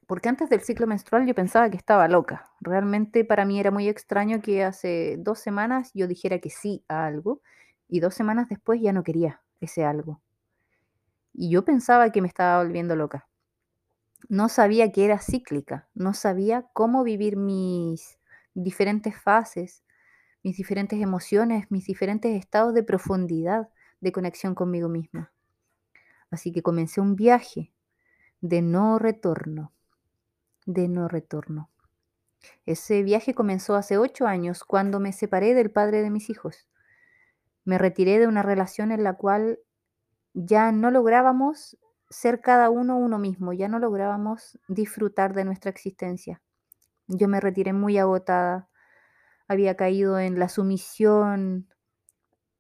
porque 0.08 0.30
antes 0.30 0.50
del 0.50 0.62
ciclo 0.62 0.88
menstrual 0.88 1.25
yo 1.25 1.34
pensaba 1.34 1.70
que 1.70 1.77
estaba 1.77 2.08
loca. 2.08 2.51
Realmente 2.62 3.25
para 3.25 3.46
mí 3.46 3.60
era 3.60 3.72
muy 3.72 3.88
extraño 3.88 4.42
que 4.42 4.63
hace 4.63 5.15
dos 5.20 5.39
semanas 5.39 5.92
yo 5.94 6.08
dijera 6.08 6.39
que 6.39 6.50
sí 6.50 6.84
a 6.88 7.06
algo 7.06 7.42
y 7.88 8.00
dos 8.00 8.13
semanas 8.13 8.50
después 8.50 8.82
ya 8.82 8.94
no 8.94 9.04
quería 9.04 9.42
ese 9.62 9.84
algo. 9.86 10.22
Y 11.34 11.50
yo 11.50 11.65
pensaba 11.65 12.12
que 12.12 12.22
me 12.22 12.27
estaba 12.27 12.63
volviendo 12.63 12.96
loca. 12.96 13.27
No 14.30 14.50
sabía 14.50 14.92
que 14.92 15.06
era 15.06 15.20
cíclica, 15.20 15.88
no 15.94 16.13
sabía 16.13 16.65
cómo 16.74 17.04
vivir 17.04 17.38
mis 17.38 18.18
diferentes 18.55 19.15
fases, 19.15 19.83
mis 20.41 20.57
diferentes 20.57 21.00
emociones, 21.01 21.69
mis 21.69 21.85
diferentes 21.85 22.35
estados 22.35 22.74
de 22.74 22.83
profundidad 22.83 23.69
de 24.00 24.12
conexión 24.12 24.55
conmigo 24.55 24.89
misma. 24.89 25.31
Así 26.31 26.51
que 26.51 26.63
comencé 26.63 27.01
un 27.01 27.15
viaje 27.15 27.71
de 28.41 28.62
no 28.62 28.97
retorno, 29.00 29.74
de 30.65 30.88
no 30.88 31.07
retorno. 31.07 31.69
Ese 32.65 33.03
viaje 33.03 33.33
comenzó 33.33 33.75
hace 33.75 33.97
ocho 33.97 34.27
años 34.27 34.63
cuando 34.63 35.00
me 35.00 35.13
separé 35.13 35.53
del 35.53 35.71
padre 35.71 36.01
de 36.01 36.09
mis 36.09 36.29
hijos. 36.29 36.67
Me 37.63 37.77
retiré 37.77 38.19
de 38.19 38.27
una 38.27 38.43
relación 38.43 38.91
en 38.91 39.03
la 39.03 39.13
cual 39.13 39.59
ya 40.33 40.71
no 40.71 40.91
lográbamos 40.91 41.77
ser 42.09 42.41
cada 42.41 42.69
uno 42.69 42.97
uno 42.97 43.17
mismo, 43.17 43.53
ya 43.53 43.67
no 43.67 43.79
lográbamos 43.79 44.59
disfrutar 44.67 45.33
de 45.33 45.45
nuestra 45.45 45.71
existencia. 45.71 46.41
Yo 47.07 47.27
me 47.27 47.39
retiré 47.39 47.74
muy 47.74 47.97
agotada, 47.97 48.69
había 49.47 49.75
caído 49.75 50.19
en 50.19 50.39
la 50.39 50.50
sumisión, 50.50 51.67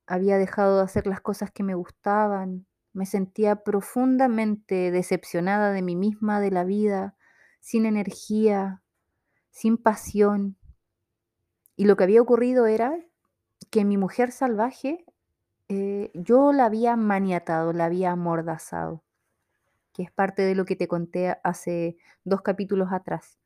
había 0.05 0.37
dejado 0.37 0.77
de 0.77 0.83
hacer 0.83 1.07
las 1.07 1.21
cosas 1.21 1.51
que 1.51 1.63
me 1.63 1.73
gustaban, 1.73 2.67
me 2.93 3.05
sentía 3.05 3.63
profundamente 3.63 4.91
decepcionada 4.91 5.71
de 5.71 5.81
mí 5.81 5.95
misma, 5.95 6.39
de 6.39 6.51
la 6.51 6.63
vida, 6.63 7.17
sin 7.59 7.85
energía, 7.85 8.83
sin 9.49 9.77
pasión. 9.77 10.57
Y 11.75 11.85
lo 11.85 11.97
que 11.97 12.03
había 12.03 12.21
ocurrido 12.21 12.67
era 12.67 12.95
que 13.71 13.83
mi 13.83 13.97
mujer 13.97 14.31
salvaje 14.31 15.05
eh, 15.67 16.11
yo 16.13 16.53
la 16.53 16.65
había 16.65 16.95
maniatado, 16.95 17.73
la 17.73 17.85
había 17.85 18.11
amordazado, 18.11 19.03
que 19.93 20.03
es 20.03 20.11
parte 20.11 20.43
de 20.43 20.53
lo 20.53 20.65
que 20.65 20.75
te 20.75 20.87
conté 20.87 21.35
hace 21.43 21.97
dos 22.23 22.41
capítulos 22.43 22.89
atrás. 22.91 23.39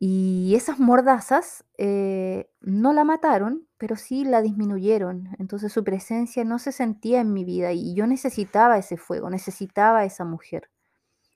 Y 0.00 0.54
esas 0.54 0.78
mordazas 0.78 1.64
eh, 1.76 2.50
no 2.60 2.92
la 2.92 3.04
mataron, 3.04 3.66
pero 3.78 3.96
sí 3.96 4.24
la 4.24 4.42
disminuyeron. 4.42 5.30
Entonces 5.38 5.72
su 5.72 5.84
presencia 5.84 6.44
no 6.44 6.58
se 6.58 6.72
sentía 6.72 7.20
en 7.20 7.32
mi 7.32 7.44
vida 7.44 7.72
y 7.72 7.94
yo 7.94 8.06
necesitaba 8.06 8.78
ese 8.78 8.96
fuego, 8.96 9.30
necesitaba 9.30 10.04
esa 10.04 10.24
mujer. 10.24 10.70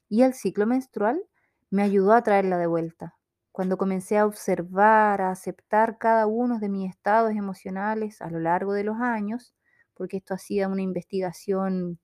Y 0.09 0.23
el 0.23 0.35
ciclo 0.35 0.66
menstrual 0.66 1.23
me 1.71 1.83
ayudó 1.83 2.12
a 2.12 2.23
traerla 2.23 2.59
de 2.59 2.66
vuelta 2.66 3.16
cuando 3.52 3.76
comencé 3.76 4.16
a 4.19 4.26
observar, 4.26 5.21
a 5.21 5.31
aceptar 5.31 5.99
cada 5.99 6.26
uno 6.26 6.59
de 6.59 6.69
mis 6.71 6.90
estados 6.90 7.33
emocionales 7.33 8.23
a 8.23 8.31
lo 8.31 8.40
largo 8.40 8.73
de 8.73 8.85
los 8.85 8.97
años, 8.99 9.54
porque 9.95 10.16
esto 10.19 10.35
hacía 10.35 10.69
una 10.69 10.83
investigación 10.83 12.00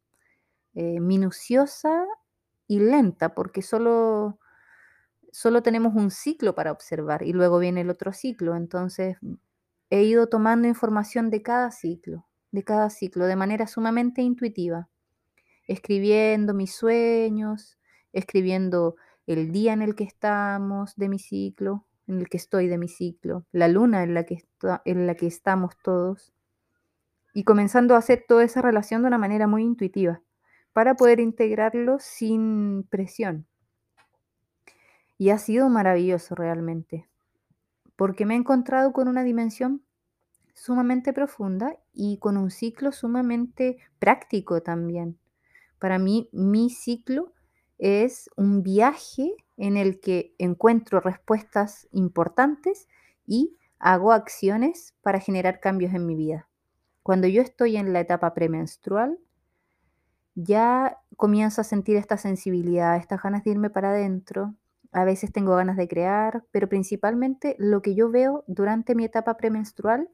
eh, 0.75 1.00
minuciosa 1.00 2.07
y 2.67 2.81
lenta, 2.81 3.35
porque 3.35 3.62
solo, 3.62 4.38
solo 5.32 5.62
tenemos 5.62 5.94
un 5.94 6.11
ciclo 6.11 6.54
para 6.54 6.73
observar 6.73 7.23
y 7.23 7.32
luego 7.32 7.58
viene 7.58 7.82
el 7.82 7.90
otro 7.90 8.12
ciclo. 8.12 8.56
Entonces 8.56 9.16
he 9.90 10.02
ido 10.04 10.28
tomando 10.28 10.68
información 10.68 11.30
de 11.30 11.42
cada 11.42 11.70
ciclo, 11.70 12.26
de 12.52 12.64
cada 12.64 12.90
ciclo, 12.90 13.26
de 13.26 13.37
manera 13.37 13.66
sumamente 13.66 14.23
intuitiva, 14.23 14.88
escribiendo 15.66 16.54
mis 16.54 16.75
sueños, 16.75 17.78
escribiendo 18.12 18.97
el 19.26 19.52
día 19.52 19.73
en 19.73 19.82
el 19.82 19.94
que 19.94 20.04
estamos 20.04 20.97
de 20.97 21.08
mi 21.08 21.18
ciclo, 21.18 21.87
en 22.06 22.20
el 22.20 22.28
que 22.28 22.38
estoy 22.38 22.68
de 22.68 22.78
mi 22.78 22.88
ciclo, 22.88 23.44
la 23.52 23.68
luna 23.68 24.02
en 24.02 24.14
la 24.14 24.25
que, 24.25 24.44
en 24.85 25.06
la 25.06 25.14
que 25.14 25.26
estamos 25.26 25.75
todos, 25.82 26.32
y 27.35 27.44
comenzando 27.44 27.94
a 27.94 27.99
hacer 27.99 28.25
toda 28.26 28.44
esa 28.44 28.62
relación 28.62 29.02
de 29.02 29.08
una 29.08 29.18
manera 29.18 29.47
muy 29.47 29.64
intuitiva, 29.64 30.23
para 30.73 30.94
poder 30.94 31.20
integrarlo 31.20 31.99
sin 31.99 32.85
presión. 32.85 33.48
Y 35.18 35.30
ha 35.30 35.38
sido 35.38 35.68
maravilloso 35.68 36.34
realmente, 36.34 37.08
porque 37.96 38.25
me 38.25 38.34
he 38.34 38.38
encontrado 38.38 38.92
con 38.92 39.08
una 39.08 39.25
dimensión 39.25 39.82
sumamente 40.54 41.12
profunda 41.12 41.76
y 41.92 42.18
con 42.18 42.37
un 42.37 42.50
ciclo 42.50 42.92
sumamente 42.92 43.78
práctico 43.98 44.62
también. 44.62 45.18
Para 45.78 45.98
mí, 45.98 46.28
mi 46.32 46.70
ciclo 46.70 47.32
es 47.78 48.28
un 48.37 48.62
viaje 48.62 49.34
en 49.56 49.76
el 49.76 50.00
que 50.00 50.34
encuentro 50.38 51.00
respuestas 51.00 51.88
importantes 51.92 52.88
y 53.26 53.56
hago 53.78 54.12
acciones 54.12 54.94
para 55.02 55.20
generar 55.20 55.60
cambios 55.60 55.94
en 55.94 56.06
mi 56.06 56.16
vida. 56.16 56.48
Cuando 57.02 57.26
yo 57.26 57.42
estoy 57.42 57.76
en 57.76 57.92
la 57.92 58.00
etapa 58.00 58.34
premenstrual, 58.34 59.18
ya 60.34 60.98
comienzo 61.16 61.60
a 61.60 61.64
sentir 61.64 61.96
esta 61.96 62.16
sensibilidad, 62.16 62.96
estas 62.96 63.22
ganas 63.22 63.44
de 63.44 63.50
irme 63.50 63.70
para 63.70 63.90
adentro, 63.90 64.54
a 64.92 65.04
veces 65.04 65.33
tengo 65.33 65.54
ganas 65.57 65.76
de 65.76 65.88
crear, 65.88 66.45
pero 66.50 66.68
principalmente 66.68 67.57
lo 67.59 67.83
que 67.83 67.95
yo 67.95 68.11
veo 68.11 68.45
durante 68.47 68.95
mi 68.95 69.04
etapa 69.04 69.37
premenstrual 69.37 70.09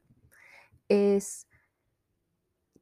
es 0.88 1.46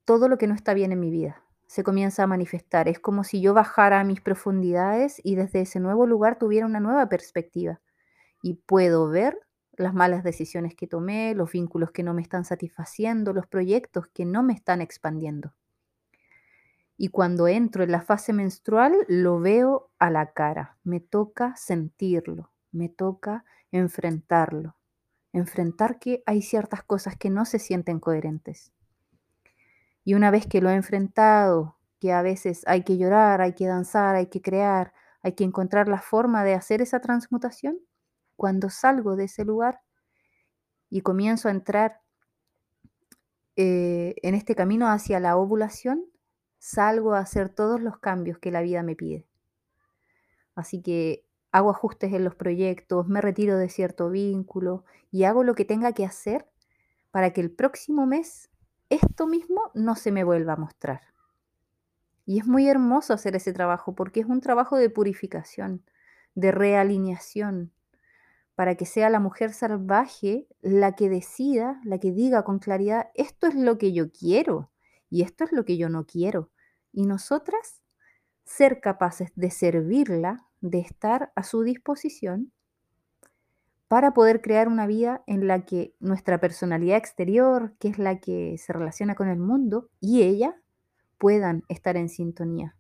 todo 0.04 0.28
lo 0.28 0.38
que 0.38 0.46
no 0.46 0.54
está 0.54 0.74
bien 0.74 0.92
en 0.92 1.00
mi 1.00 1.10
vida. 1.10 1.42
Se 1.66 1.84
comienza 1.84 2.22
a 2.22 2.26
manifestar. 2.26 2.88
Es 2.88 2.98
como 2.98 3.24
si 3.24 3.40
yo 3.40 3.54
bajara 3.54 4.00
a 4.00 4.04
mis 4.04 4.20
profundidades 4.20 5.20
y 5.24 5.36
desde 5.36 5.62
ese 5.62 5.80
nuevo 5.80 6.06
lugar 6.06 6.38
tuviera 6.38 6.66
una 6.66 6.80
nueva 6.80 7.08
perspectiva. 7.08 7.80
Y 8.42 8.54
puedo 8.54 9.08
ver 9.08 9.38
las 9.72 9.94
malas 9.94 10.24
decisiones 10.24 10.74
que 10.74 10.86
tomé, 10.86 11.34
los 11.34 11.52
vínculos 11.52 11.90
que 11.92 12.02
no 12.02 12.14
me 12.14 12.22
están 12.22 12.44
satisfaciendo, 12.44 13.32
los 13.32 13.46
proyectos 13.46 14.06
que 14.08 14.24
no 14.24 14.42
me 14.42 14.52
están 14.52 14.80
expandiendo. 14.80 15.54
Y 16.96 17.08
cuando 17.08 17.48
entro 17.48 17.82
en 17.82 17.90
la 17.90 18.02
fase 18.02 18.32
menstrual, 18.32 18.94
lo 19.08 19.40
veo 19.40 19.90
a 19.98 20.10
la 20.10 20.32
cara. 20.32 20.78
Me 20.84 21.00
toca 21.00 21.54
sentirlo, 21.56 22.52
me 22.70 22.88
toca 22.88 23.44
enfrentarlo. 23.70 24.76
Enfrentar 25.32 25.98
que 25.98 26.22
hay 26.26 26.42
ciertas 26.42 26.82
cosas 26.82 27.16
que 27.16 27.30
no 27.30 27.44
se 27.44 27.58
sienten 27.58 27.98
coherentes. 27.98 28.72
Y 30.04 30.14
una 30.14 30.30
vez 30.30 30.46
que 30.46 30.60
lo 30.60 30.70
he 30.70 30.74
enfrentado, 30.74 31.76
que 32.00 32.12
a 32.12 32.22
veces 32.22 32.62
hay 32.66 32.82
que 32.82 32.98
llorar, 32.98 33.40
hay 33.40 33.54
que 33.54 33.66
danzar, 33.66 34.16
hay 34.16 34.26
que 34.26 34.42
crear, 34.42 34.92
hay 35.22 35.32
que 35.32 35.44
encontrar 35.44 35.88
la 35.88 36.00
forma 36.00 36.44
de 36.44 36.54
hacer 36.54 36.82
esa 36.82 37.00
transmutación, 37.00 37.78
cuando 38.36 38.70
salgo 38.70 39.14
de 39.14 39.24
ese 39.24 39.44
lugar 39.44 39.80
y 40.90 41.02
comienzo 41.02 41.48
a 41.48 41.52
entrar 41.52 42.00
eh, 43.54 44.16
en 44.22 44.34
este 44.34 44.54
camino 44.54 44.88
hacia 44.88 45.20
la 45.20 45.36
ovulación, 45.36 46.04
salgo 46.62 47.14
a 47.14 47.18
hacer 47.18 47.48
todos 47.48 47.80
los 47.80 47.98
cambios 47.98 48.38
que 48.38 48.52
la 48.52 48.60
vida 48.60 48.84
me 48.84 48.94
pide. 48.94 49.26
Así 50.54 50.80
que 50.80 51.26
hago 51.50 51.70
ajustes 51.70 52.12
en 52.12 52.22
los 52.22 52.36
proyectos, 52.36 53.08
me 53.08 53.20
retiro 53.20 53.56
de 53.56 53.68
cierto 53.68 54.10
vínculo 54.10 54.84
y 55.10 55.24
hago 55.24 55.42
lo 55.42 55.56
que 55.56 55.64
tenga 55.64 55.92
que 55.92 56.04
hacer 56.04 56.46
para 57.10 57.32
que 57.32 57.40
el 57.40 57.50
próximo 57.50 58.06
mes 58.06 58.48
esto 58.90 59.26
mismo 59.26 59.72
no 59.74 59.96
se 59.96 60.12
me 60.12 60.22
vuelva 60.22 60.52
a 60.52 60.56
mostrar. 60.56 61.00
Y 62.26 62.38
es 62.38 62.46
muy 62.46 62.68
hermoso 62.68 63.12
hacer 63.12 63.34
ese 63.34 63.52
trabajo 63.52 63.96
porque 63.96 64.20
es 64.20 64.26
un 64.26 64.40
trabajo 64.40 64.76
de 64.76 64.88
purificación, 64.88 65.82
de 66.36 66.52
realineación, 66.52 67.72
para 68.54 68.76
que 68.76 68.86
sea 68.86 69.10
la 69.10 69.18
mujer 69.18 69.52
salvaje 69.52 70.46
la 70.60 70.94
que 70.94 71.08
decida, 71.08 71.80
la 71.84 71.98
que 71.98 72.12
diga 72.12 72.44
con 72.44 72.60
claridad, 72.60 73.10
esto 73.14 73.48
es 73.48 73.56
lo 73.56 73.78
que 73.78 73.92
yo 73.92 74.12
quiero 74.12 74.70
y 75.12 75.20
esto 75.20 75.44
es 75.44 75.52
lo 75.52 75.66
que 75.66 75.76
yo 75.76 75.90
no 75.90 76.06
quiero. 76.06 76.50
Y 76.90 77.04
nosotras 77.04 77.82
ser 78.44 78.80
capaces 78.80 79.30
de 79.36 79.50
servirla, 79.50 80.46
de 80.62 80.78
estar 80.78 81.32
a 81.36 81.42
su 81.42 81.62
disposición 81.62 82.50
para 83.88 84.14
poder 84.14 84.40
crear 84.40 84.68
una 84.68 84.86
vida 84.86 85.22
en 85.26 85.46
la 85.46 85.66
que 85.66 85.94
nuestra 86.00 86.40
personalidad 86.40 86.96
exterior, 86.96 87.74
que 87.78 87.88
es 87.88 87.98
la 87.98 88.20
que 88.20 88.56
se 88.56 88.72
relaciona 88.72 89.14
con 89.14 89.28
el 89.28 89.38
mundo, 89.38 89.90
y 90.00 90.22
ella 90.22 90.56
puedan 91.18 91.62
estar 91.68 91.98
en 91.98 92.08
sintonía. 92.08 92.74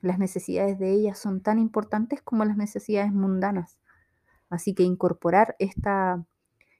Las 0.00 0.18
necesidades 0.18 0.76
de 0.76 0.90
ella 0.90 1.14
son 1.14 1.40
tan 1.40 1.60
importantes 1.60 2.20
como 2.20 2.44
las 2.44 2.56
necesidades 2.56 3.12
mundanas. 3.12 3.78
Así 4.48 4.74
que 4.74 4.82
incorporar 4.82 5.54
esta 5.60 6.26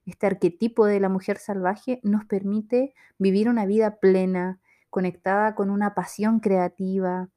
este 0.04 0.26
arquetipo 0.26 0.86
de 0.86 0.98
la 0.98 1.08
mujer 1.08 1.38
salvaje 1.38 2.00
nos 2.02 2.24
permite 2.24 2.94
vivir 3.18 3.48
una 3.48 3.66
vida 3.66 4.00
plena, 4.00 4.58
conectada 4.90 5.54
con 5.54 5.70
una 5.70 5.94
pasión 5.94 6.40
creativa, 6.40 7.28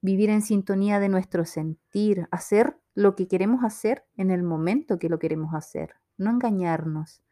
vivir 0.00 0.30
en 0.30 0.42
sintonía 0.42 1.00
de 1.00 1.08
nuestro 1.08 1.44
sentir, 1.44 2.28
hacer 2.30 2.78
lo 2.94 3.16
que 3.16 3.28
queremos 3.28 3.64
hacer 3.64 4.04
en 4.16 4.30
el 4.30 4.42
momento 4.42 4.98
que 4.98 5.08
lo 5.08 5.18
queremos 5.18 5.54
hacer, 5.54 5.94
no 6.18 6.30
engañarnos, 6.30 7.22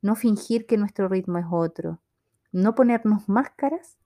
no 0.00 0.14
fingir 0.14 0.66
que 0.66 0.78
nuestro 0.78 1.08
ritmo 1.08 1.38
es 1.38 1.46
otro, 1.50 2.00
no 2.52 2.74
ponernos 2.74 3.28
máscaras 3.28 3.98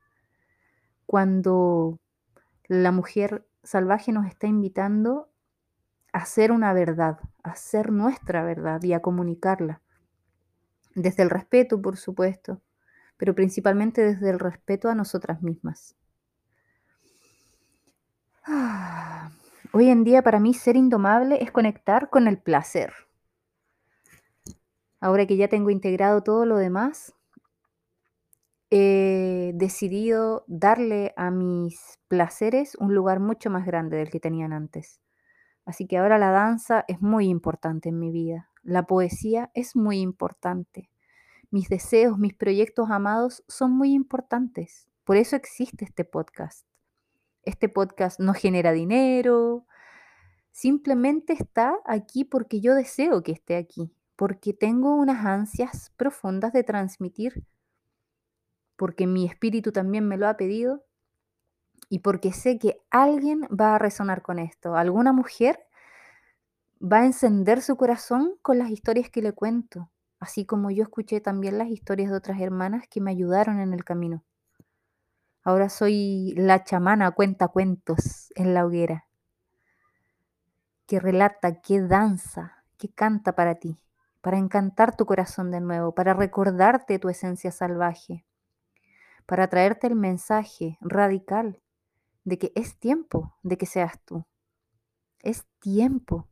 cuando 1.06 2.00
la 2.66 2.92
mujer 2.92 3.46
salvaje 3.62 4.12
nos 4.12 4.26
está 4.26 4.46
invitando 4.46 5.30
a 6.12 6.24
ser 6.26 6.52
una 6.52 6.72
verdad, 6.72 7.18
a 7.42 7.56
ser 7.56 7.92
nuestra 7.92 8.44
verdad 8.44 8.82
y 8.82 8.92
a 8.92 9.02
comunicarla. 9.02 9.80
Desde 10.94 11.22
el 11.24 11.30
respeto, 11.30 11.80
por 11.82 11.96
supuesto, 11.96 12.60
pero 13.16 13.34
principalmente 13.34 14.02
desde 14.02 14.30
el 14.30 14.38
respeto 14.38 14.88
a 14.88 14.94
nosotras 14.94 15.42
mismas. 15.42 15.96
Hoy 19.72 19.88
en 19.88 20.04
día 20.04 20.22
para 20.22 20.40
mí 20.40 20.54
ser 20.54 20.76
indomable 20.76 21.42
es 21.42 21.50
conectar 21.50 22.10
con 22.10 22.28
el 22.28 22.38
placer. 22.38 22.92
Ahora 25.00 25.26
que 25.26 25.36
ya 25.36 25.48
tengo 25.48 25.70
integrado 25.70 26.22
todo 26.22 26.46
lo 26.46 26.56
demás, 26.56 27.14
he 28.70 29.52
decidido 29.54 30.44
darle 30.46 31.12
a 31.16 31.30
mis 31.30 31.98
placeres 32.08 32.74
un 32.76 32.94
lugar 32.94 33.20
mucho 33.20 33.50
más 33.50 33.66
grande 33.66 33.98
del 33.98 34.10
que 34.10 34.20
tenían 34.20 34.52
antes. 34.52 35.00
Así 35.66 35.86
que 35.86 35.98
ahora 35.98 36.18
la 36.18 36.30
danza 36.30 36.84
es 36.88 37.00
muy 37.00 37.28
importante 37.28 37.88
en 37.88 37.98
mi 37.98 38.10
vida. 38.10 38.50
La 38.62 38.86
poesía 38.86 39.50
es 39.54 39.76
muy 39.76 40.00
importante. 40.00 40.90
Mis 41.50 41.68
deseos, 41.68 42.18
mis 42.18 42.34
proyectos 42.34 42.90
amados 42.90 43.44
son 43.48 43.72
muy 43.72 43.92
importantes. 43.92 44.88
Por 45.04 45.16
eso 45.16 45.36
existe 45.36 45.84
este 45.84 46.04
podcast. 46.04 46.66
Este 47.42 47.68
podcast 47.68 48.20
no 48.20 48.32
genera 48.32 48.72
dinero, 48.72 49.66
simplemente 50.50 51.32
está 51.32 51.76
aquí 51.84 52.24
porque 52.24 52.60
yo 52.60 52.74
deseo 52.74 53.22
que 53.22 53.32
esté 53.32 53.56
aquí, 53.56 53.92
porque 54.16 54.54
tengo 54.54 54.94
unas 54.94 55.26
ansias 55.26 55.92
profundas 55.96 56.52
de 56.52 56.62
transmitir, 56.62 57.44
porque 58.76 59.06
mi 59.06 59.26
espíritu 59.26 59.72
también 59.72 60.06
me 60.06 60.16
lo 60.16 60.28
ha 60.28 60.36
pedido 60.36 60.84
y 61.88 61.98
porque 61.98 62.32
sé 62.32 62.58
que 62.58 62.80
alguien 62.90 63.42
va 63.42 63.74
a 63.74 63.78
resonar 63.78 64.22
con 64.22 64.38
esto. 64.38 64.76
Alguna 64.76 65.12
mujer 65.12 65.66
va 66.80 67.00
a 67.00 67.06
encender 67.06 67.60
su 67.60 67.76
corazón 67.76 68.36
con 68.40 68.58
las 68.58 68.70
historias 68.70 69.10
que 69.10 69.22
le 69.22 69.32
cuento, 69.32 69.90
así 70.24 70.46
como 70.46 70.70
yo 70.70 70.82
escuché 70.82 71.20
también 71.20 71.58
las 71.58 71.68
historias 71.68 72.10
de 72.10 72.16
otras 72.16 72.40
hermanas 72.40 72.88
que 72.88 73.00
me 73.00 73.10
ayudaron 73.10 73.60
en 73.60 73.74
el 73.74 73.84
camino. 73.84 74.24
Ahora 75.42 75.68
soy 75.68 76.32
la 76.36 76.64
chamana 76.64 77.10
cuenta 77.10 77.48
cuentos 77.48 78.32
en 78.34 78.54
la 78.54 78.64
hoguera, 78.64 79.06
que 80.86 80.98
relata, 80.98 81.60
que 81.60 81.82
danza, 81.82 82.64
que 82.78 82.88
canta 82.88 83.34
para 83.34 83.56
ti, 83.56 83.78
para 84.22 84.38
encantar 84.38 84.96
tu 84.96 85.04
corazón 85.04 85.50
de 85.50 85.60
nuevo, 85.60 85.94
para 85.94 86.14
recordarte 86.14 86.98
tu 86.98 87.10
esencia 87.10 87.52
salvaje, 87.52 88.24
para 89.26 89.48
traerte 89.48 89.86
el 89.86 89.96
mensaje 89.96 90.78
radical 90.80 91.60
de 92.24 92.38
que 92.38 92.52
es 92.54 92.78
tiempo 92.78 93.36
de 93.42 93.58
que 93.58 93.66
seas 93.66 94.00
tú. 94.06 94.24
Es 95.20 95.44
tiempo 95.58 96.28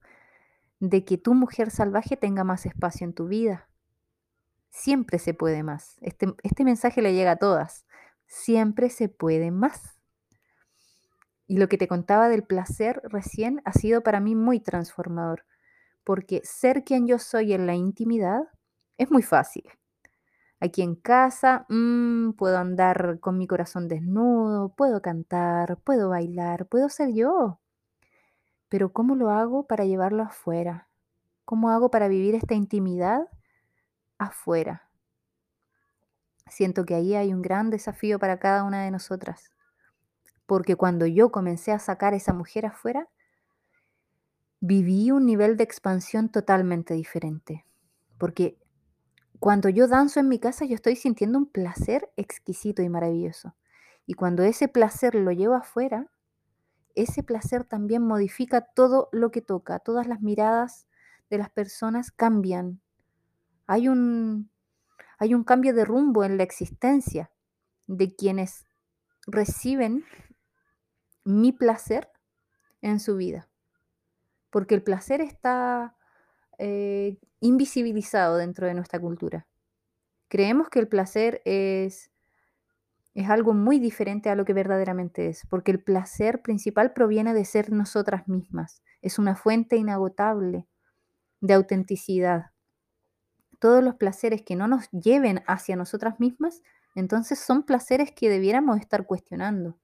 de 0.81 1.05
que 1.05 1.19
tu 1.19 1.35
mujer 1.35 1.71
salvaje 1.71 2.17
tenga 2.17 2.45
más 2.45 2.65
espacio 2.65 3.05
en 3.05 3.13
tu 3.13 3.29
vida. 3.29 3.69
Siempre 4.73 5.21
se 5.21 5.35
puede 5.35 5.63
más. 5.63 5.97
Este, 6.01 6.27
este 6.43 6.65
mensaje 6.65 7.01
le 7.03 7.15
llega 7.15 7.33
a 7.33 7.37
todas 7.37 7.85
siempre 8.33 8.89
se 8.89 9.09
puede 9.09 9.51
más. 9.51 9.99
Y 11.47 11.59
lo 11.59 11.69
que 11.69 11.77
te 11.77 11.87
contaba 11.87 12.29
del 12.29 12.45
placer 12.45 13.03
recién 13.05 13.61
ha 13.65 13.73
sido 13.73 14.03
para 14.03 14.21
mí 14.21 14.35
muy 14.35 14.59
transformador, 14.59 15.45
porque 16.03 16.41
ser 16.45 16.83
quien 16.83 17.07
yo 17.07 17.19
soy 17.19 17.53
en 17.53 17.67
la 17.67 17.75
intimidad 17.75 18.41
es 18.97 19.11
muy 19.11 19.23
fácil. 19.23 19.65
Aquí 20.61 20.81
en 20.81 20.95
casa 20.95 21.67
mm, 21.69 22.33
puedo 22.33 22.57
andar 22.57 23.19
con 23.21 23.37
mi 23.37 23.47
corazón 23.47 23.89
desnudo, 23.89 24.75
puedo 24.75 25.03
cantar, 25.03 25.79
puedo 25.83 26.09
bailar, 26.09 26.67
puedo 26.67 26.89
ser 26.89 27.13
yo. 27.13 27.61
Pero 28.69 28.93
¿cómo 28.93 29.15
lo 29.17 29.31
hago 29.31 29.67
para 29.67 29.85
llevarlo 29.85 30.23
afuera? 30.23 30.89
¿Cómo 31.45 31.69
hago 31.71 31.91
para 31.91 32.09
vivir 32.09 32.35
esta 32.35 32.55
intimidad 32.55 33.29
afuera? 34.23 34.89
Siento 36.49 36.85
que 36.85 36.95
ahí 36.95 37.15
hay 37.15 37.33
un 37.33 37.43
gran 37.43 37.71
desafío 37.71 38.19
para 38.19 38.39
cada 38.39 38.65
una 38.65 38.85
de 38.85 38.91
nosotras. 38.91 39.51
Porque 40.47 40.77
cuando 40.77 41.07
yo 41.07 41.33
comencé 41.33 41.73
a 41.73 41.79
sacar 41.79 42.13
a 42.13 42.17
esa 42.17 42.35
mujer 42.35 42.67
afuera, 42.67 43.09
viví 44.61 45.11
un 45.11 45.25
nivel 45.25 45.57
de 45.57 45.65
expansión 45.65 46.29
totalmente 46.29 46.93
diferente. 46.93 47.65
Porque 48.19 48.59
cuando 49.41 49.71
yo 49.71 49.89
danzo 49.89 50.21
en 50.21 50.29
mi 50.29 50.39
casa, 50.39 50.67
yo 50.67 50.75
estoy 50.75 50.95
sintiendo 50.95 51.39
un 51.39 51.47
placer 51.47 52.13
exquisito 52.17 52.83
y 52.83 52.89
maravilloso. 52.91 53.57
Y 54.07 54.15
cuando 54.15 54.43
ese 54.43 54.69
placer 54.69 55.15
lo 55.15 55.33
llevo 55.33 55.55
afuera, 55.55 56.11
ese 56.95 57.23
placer 57.23 57.65
también 57.65 58.03
modifica 58.03 58.61
todo 58.61 59.09
lo 59.11 59.31
que 59.31 59.41
toca, 59.41 59.79
todas 59.79 60.07
las 60.07 60.21
miradas 60.21 60.87
de 61.31 61.39
las 61.39 61.49
personas 61.49 62.11
cambian. 62.11 62.82
Hay 63.67 63.89
un, 63.89 64.51
hay 65.19 65.35
un 65.35 65.45
cambio 65.45 65.75
de 65.75 65.85
rumbo 65.85 66.25
en 66.25 66.37
la 66.37 66.43
existencia 66.43 67.31
de 67.87 68.15
quienes 68.15 68.67
reciben 69.27 70.05
mi 71.25 71.53
placer 71.53 72.09
en 72.81 73.01
su 73.01 73.17
vida. 73.17 73.49
Porque 74.51 74.75
el 74.75 74.83
placer 74.83 75.21
está 75.21 75.97
eh, 76.59 77.19
invisibilizado 77.41 78.37
dentro 78.37 78.67
de 78.67 78.75
nuestra 78.75 79.01
cultura. 79.01 79.47
Creemos 80.29 80.69
que 80.69 80.79
el 80.79 80.89
placer 80.89 81.43
es, 81.45 82.11
es 83.15 83.29
algo 83.29 83.53
muy 83.53 83.79
diferente 83.79 84.31
a 84.31 84.35
lo 84.35 84.45
que 84.45 84.53
verdaderamente 84.53 85.29
es, 85.29 85.47
porque 85.49 85.73
el 85.73 85.83
placer 85.83 86.43
principal 86.43 86.93
proviene 86.93 87.35
de 87.35 87.45
ser 87.45 87.73
nosotras 87.73 88.29
mismas. 88.29 88.83
Es 89.03 89.19
una 89.19 89.35
fuente 89.35 89.77
inagotable 89.77 90.69
de 91.41 91.55
autenticidad. 91.55 92.52
Todos 93.63 93.85
los 93.85 93.95
placeres 93.95 94.43
que 94.43 94.57
no 94.57 94.67
nos 94.67 94.91
lleven 94.91 95.45
hacia 95.47 95.77
nosotras 95.77 96.19
mismas, 96.19 96.63
entonces 96.97 97.39
son 97.39 97.63
placeres 97.63 98.11
que 98.11 98.29
debiéramos 98.29 98.81
estar 98.81 99.07
cuestionando. 99.07 99.79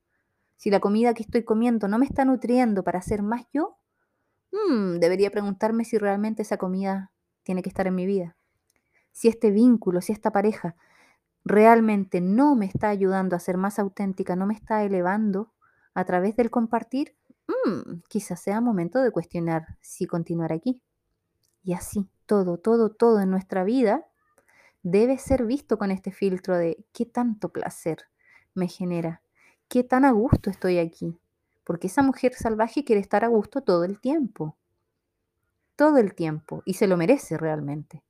Si 0.57 0.69
la 0.69 0.81
comida 0.81 1.14
que 1.14 1.23
estoy 1.23 1.45
comiendo 1.45 1.87
no 1.87 1.97
me 1.97 2.05
está 2.05 2.25
nutriendo 2.25 2.83
para 2.83 3.01
ser 3.03 3.23
más 3.23 3.47
yo, 3.53 3.79
mm, 4.51 4.99
debería 4.99 5.31
preguntarme 5.31 5.85
si 5.85 5.97
realmente 5.97 6.43
esa 6.43 6.57
comida 6.57 7.12
tiene 7.45 7.62
que 7.62 7.69
estar 7.69 7.87
en 7.87 7.95
mi 7.95 8.05
vida. 8.05 8.37
Si 9.12 9.29
este 9.29 9.53
vínculo, 9.53 10.01
si 10.01 10.11
esta 10.11 10.33
pareja 10.33 10.75
realmente 11.45 12.21
no 12.21 12.57
me 12.57 12.67
está 12.67 12.88
ayudando 12.88 13.37
a 13.37 13.38
ser 13.38 13.59
más 13.59 13.79
auténtica, 13.79 14.35
no 14.35 14.49
me 14.49 14.55
está 14.55 14.83
elevando 14.83 15.53
a 15.95 16.05
través 16.05 16.35
del 16.35 16.51
compartir, 16.51 17.17
mm, 17.47 18.01
quizás 18.09 18.41
sea 18.41 18.61
momento 18.61 19.01
de 19.01 19.12
cuestionar 19.12 19.79
si 19.81 20.09
continuar 20.09 20.53
aquí. 20.53 20.83
Y 21.62 21.73
así, 21.75 22.09
todo, 22.27 22.59
todo, 22.59 22.90
todo 22.90 23.21
en 23.21 23.31
nuestra 23.31 23.64
vida 23.64 24.07
debe 24.83 25.18
ser 25.18 25.44
visto 25.44 25.79
con 25.79 25.90
este 25.90 26.12
filtro 26.12 26.57
de 26.57 26.85
qué 26.92 27.05
tanto 27.05 27.51
placer 27.51 28.05
me 28.55 28.68
genera, 28.68 29.23
qué 29.68 29.85
tan 29.85 30.05
a 30.05 30.12
gusto 30.12 30.51
estoy 30.51 30.79
aquí. 30.79 31.18
Porque 31.64 31.88
esa 31.88 32.03
mujer 32.03 32.33
salvaje 32.35 32.85
quiere 32.85 33.01
estar 33.01 33.25
a 33.25 33.29
gusto 33.29 33.61
todo 33.61 33.85
el 33.85 34.01
tiempo. 34.01 34.57
Todo 35.77 35.99
el 35.99 36.14
tiempo. 36.14 36.62
Y 36.64 36.75
se 36.75 36.87
lo 36.87 36.97
merece 36.97 37.37
realmente. 37.37 38.03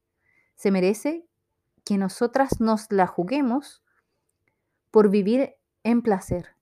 Se 0.54 0.70
merece 0.70 1.26
que 1.84 1.98
nosotras 1.98 2.60
nos 2.60 2.92
la 2.92 3.06
juguemos 3.06 3.82
por 4.90 5.10
vivir 5.10 5.56
en 5.82 6.02
placer. 6.02 6.54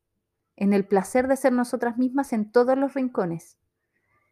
En 0.57 0.73
el 0.73 0.87
placer 0.87 1.29
de 1.29 1.37
ser 1.37 1.53
nosotras 1.53 1.99
mismas 1.99 2.33
en 2.33 2.51
todos 2.51 2.79
los 2.79 2.95
rincones. 2.95 3.59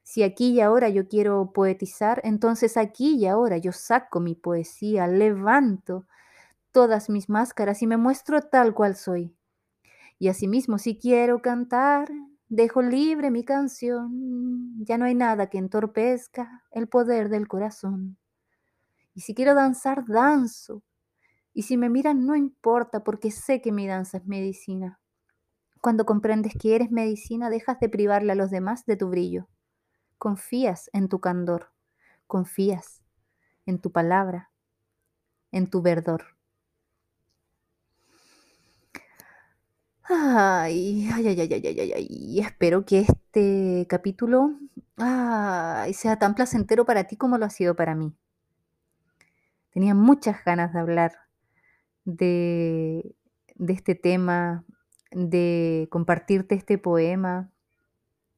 Si 0.04 0.22
aquí 0.22 0.50
y 0.50 0.60
ahora 0.60 0.90
yo 0.90 1.08
quiero 1.08 1.50
poetizar, 1.52 2.20
entonces 2.24 2.76
aquí 2.76 3.16
y 3.16 3.26
ahora 3.26 3.56
yo 3.56 3.72
saco 3.72 4.20
mi 4.20 4.34
poesía, 4.34 5.06
levanto 5.06 6.06
todas 6.72 7.08
mis 7.08 7.30
máscaras 7.30 7.80
y 7.80 7.86
me 7.86 7.96
muestro 7.96 8.42
tal 8.42 8.74
cual 8.74 8.96
soy. 8.96 9.34
Y 10.18 10.28
asimismo, 10.28 10.76
si 10.76 10.98
quiero 10.98 11.40
cantar, 11.40 12.10
dejo 12.48 12.82
libre 12.82 13.30
mi 13.30 13.44
canción. 13.44 14.74
Ya 14.84 14.98
no 14.98 15.06
hay 15.06 15.14
nada 15.14 15.48
que 15.48 15.56
entorpezca 15.56 16.62
el 16.70 16.86
poder 16.86 17.30
del 17.30 17.48
corazón. 17.48 18.18
Y 19.14 19.22
si 19.22 19.34
quiero 19.34 19.54
danzar, 19.54 20.04
danzo. 20.06 20.82
Y 21.54 21.62
si 21.62 21.78
me 21.78 21.88
miran, 21.88 22.26
no 22.26 22.36
importa, 22.36 23.02
porque 23.04 23.30
sé 23.30 23.62
que 23.62 23.72
mi 23.72 23.86
danza 23.86 24.18
es 24.18 24.26
medicina. 24.26 25.00
Cuando 25.80 26.04
comprendes 26.04 26.52
que 26.60 26.74
eres 26.74 26.90
medicina, 26.90 27.48
dejas 27.48 27.80
de 27.80 27.88
privarle 27.88 28.32
a 28.32 28.36
los 28.36 28.50
demás 28.50 28.84
de 28.84 28.96
tu 28.96 29.08
brillo 29.08 29.48
confías 30.18 30.90
en 30.92 31.08
tu 31.08 31.20
candor, 31.20 31.72
confías 32.26 33.02
en 33.66 33.78
tu 33.78 33.92
palabra, 33.92 34.50
en 35.52 35.68
tu 35.68 35.82
verdor. 35.82 36.34
Ay, 40.06 41.08
ay, 41.12 41.28
ay, 41.28 41.40
ay, 41.40 41.52
ay, 41.52 41.80
ay, 41.80 41.92
ay, 41.92 42.40
espero 42.40 42.84
que 42.84 43.00
este 43.00 43.86
capítulo 43.88 44.58
sea 44.96 46.18
tan 46.18 46.34
placentero 46.34 46.84
para 46.84 47.04
ti 47.04 47.16
como 47.16 47.38
lo 47.38 47.46
ha 47.46 47.50
sido 47.50 47.74
para 47.74 47.94
mí. 47.94 48.14
Tenía 49.72 49.94
muchas 49.94 50.44
ganas 50.44 50.72
de 50.72 50.78
hablar 50.78 51.12
de, 52.04 53.16
de 53.56 53.72
este 53.72 53.94
tema, 53.94 54.64
de 55.10 55.88
compartirte 55.90 56.54
este 56.54 56.76
poema, 56.78 57.50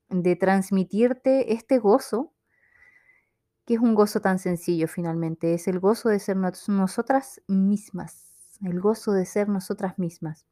de 0.08 0.36
transmitirte 0.36 1.52
este 1.52 1.78
gozo, 1.78 2.32
que 3.64 3.74
es 3.74 3.80
un 3.80 3.94
gozo 3.94 4.20
tan 4.20 4.38
sencillo 4.38 4.88
finalmente, 4.88 5.54
es 5.54 5.66
el 5.68 5.80
gozo 5.80 6.08
de 6.08 6.18
ser 6.18 6.36
nosotras 6.36 7.42
mismas, 7.48 8.58
el 8.62 8.80
gozo 8.80 9.12
de 9.12 9.26
ser 9.26 9.48
nosotras 9.48 9.98
mismas. 9.98 10.46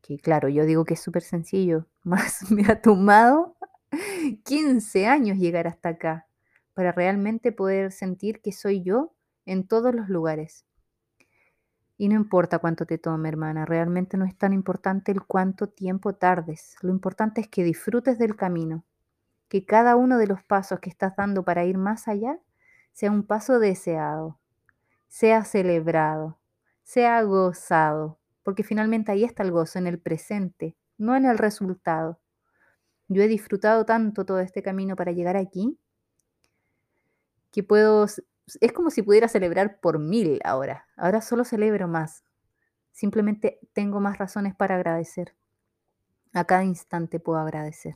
Que 0.00 0.18
claro, 0.18 0.48
yo 0.48 0.64
digo 0.64 0.84
que 0.84 0.94
es 0.94 1.00
súper 1.00 1.22
sencillo, 1.22 1.86
más 2.02 2.50
me 2.50 2.66
ha 2.66 2.80
tomado 2.80 3.56
15 4.44 5.06
años 5.06 5.38
llegar 5.38 5.66
hasta 5.66 5.90
acá 5.90 6.26
para 6.74 6.92
realmente 6.92 7.52
poder 7.52 7.92
sentir 7.92 8.40
que 8.40 8.52
soy 8.52 8.82
yo 8.82 9.14
en 9.44 9.66
todos 9.66 9.94
los 9.94 10.08
lugares. 10.08 10.64
Y 12.02 12.08
no 12.08 12.16
importa 12.16 12.58
cuánto 12.58 12.84
te 12.84 12.98
tome, 12.98 13.28
hermana, 13.28 13.64
realmente 13.64 14.16
no 14.16 14.24
es 14.24 14.36
tan 14.36 14.52
importante 14.52 15.12
el 15.12 15.22
cuánto 15.22 15.68
tiempo 15.68 16.16
tardes. 16.16 16.74
Lo 16.80 16.90
importante 16.90 17.40
es 17.40 17.46
que 17.46 17.62
disfrutes 17.62 18.18
del 18.18 18.34
camino, 18.34 18.84
que 19.48 19.64
cada 19.64 19.94
uno 19.94 20.18
de 20.18 20.26
los 20.26 20.42
pasos 20.42 20.80
que 20.80 20.90
estás 20.90 21.14
dando 21.14 21.44
para 21.44 21.64
ir 21.64 21.78
más 21.78 22.08
allá 22.08 22.40
sea 22.92 23.12
un 23.12 23.22
paso 23.22 23.60
deseado, 23.60 24.40
sea 25.06 25.44
celebrado, 25.44 26.40
sea 26.82 27.22
gozado, 27.22 28.18
porque 28.42 28.64
finalmente 28.64 29.12
ahí 29.12 29.22
está 29.22 29.44
el 29.44 29.52
gozo, 29.52 29.78
en 29.78 29.86
el 29.86 30.00
presente, 30.00 30.76
no 30.98 31.14
en 31.14 31.24
el 31.24 31.38
resultado. 31.38 32.18
Yo 33.06 33.22
he 33.22 33.28
disfrutado 33.28 33.86
tanto 33.86 34.26
todo 34.26 34.40
este 34.40 34.60
camino 34.60 34.96
para 34.96 35.12
llegar 35.12 35.36
aquí 35.36 35.78
que 37.52 37.62
puedo 37.62 38.08
es 38.60 38.72
como 38.72 38.90
si 38.90 39.02
pudiera 39.02 39.28
celebrar 39.28 39.80
por 39.80 39.98
mil 39.98 40.40
ahora. 40.44 40.86
Ahora 40.96 41.20
solo 41.20 41.44
celebro 41.44 41.88
más. 41.88 42.24
Simplemente 42.92 43.58
tengo 43.72 44.00
más 44.00 44.18
razones 44.18 44.54
para 44.54 44.76
agradecer. 44.76 45.34
A 46.32 46.44
cada 46.44 46.64
instante 46.64 47.20
puedo 47.20 47.38
agradecer. 47.38 47.94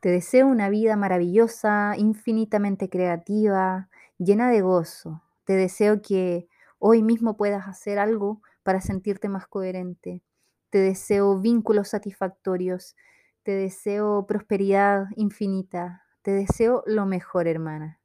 Te 0.00 0.10
deseo 0.10 0.46
una 0.46 0.68
vida 0.68 0.96
maravillosa, 0.96 1.94
infinitamente 1.96 2.90
creativa, 2.90 3.88
llena 4.18 4.50
de 4.50 4.60
gozo. 4.60 5.22
Te 5.44 5.54
deseo 5.54 6.02
que 6.02 6.46
hoy 6.78 7.02
mismo 7.02 7.36
puedas 7.36 7.66
hacer 7.68 7.98
algo 7.98 8.42
para 8.62 8.82
sentirte 8.82 9.28
más 9.28 9.46
coherente. 9.46 10.22
Te 10.68 10.78
deseo 10.78 11.38
vínculos 11.38 11.88
satisfactorios. 11.88 12.96
Te 13.42 13.52
deseo 13.52 14.26
prosperidad 14.26 15.06
infinita. 15.16 16.02
Te 16.22 16.32
deseo 16.32 16.82
lo 16.86 17.06
mejor, 17.06 17.46
hermana. 17.48 17.98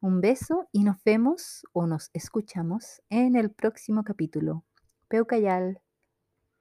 Un 0.00 0.20
beso 0.20 0.68
y 0.70 0.84
nos 0.84 1.02
vemos 1.02 1.64
o 1.72 1.88
nos 1.88 2.10
escuchamos 2.12 3.02
en 3.10 3.34
el 3.34 3.50
próximo 3.50 4.04
capítulo. 4.04 4.64
Peucayal. 5.08 5.80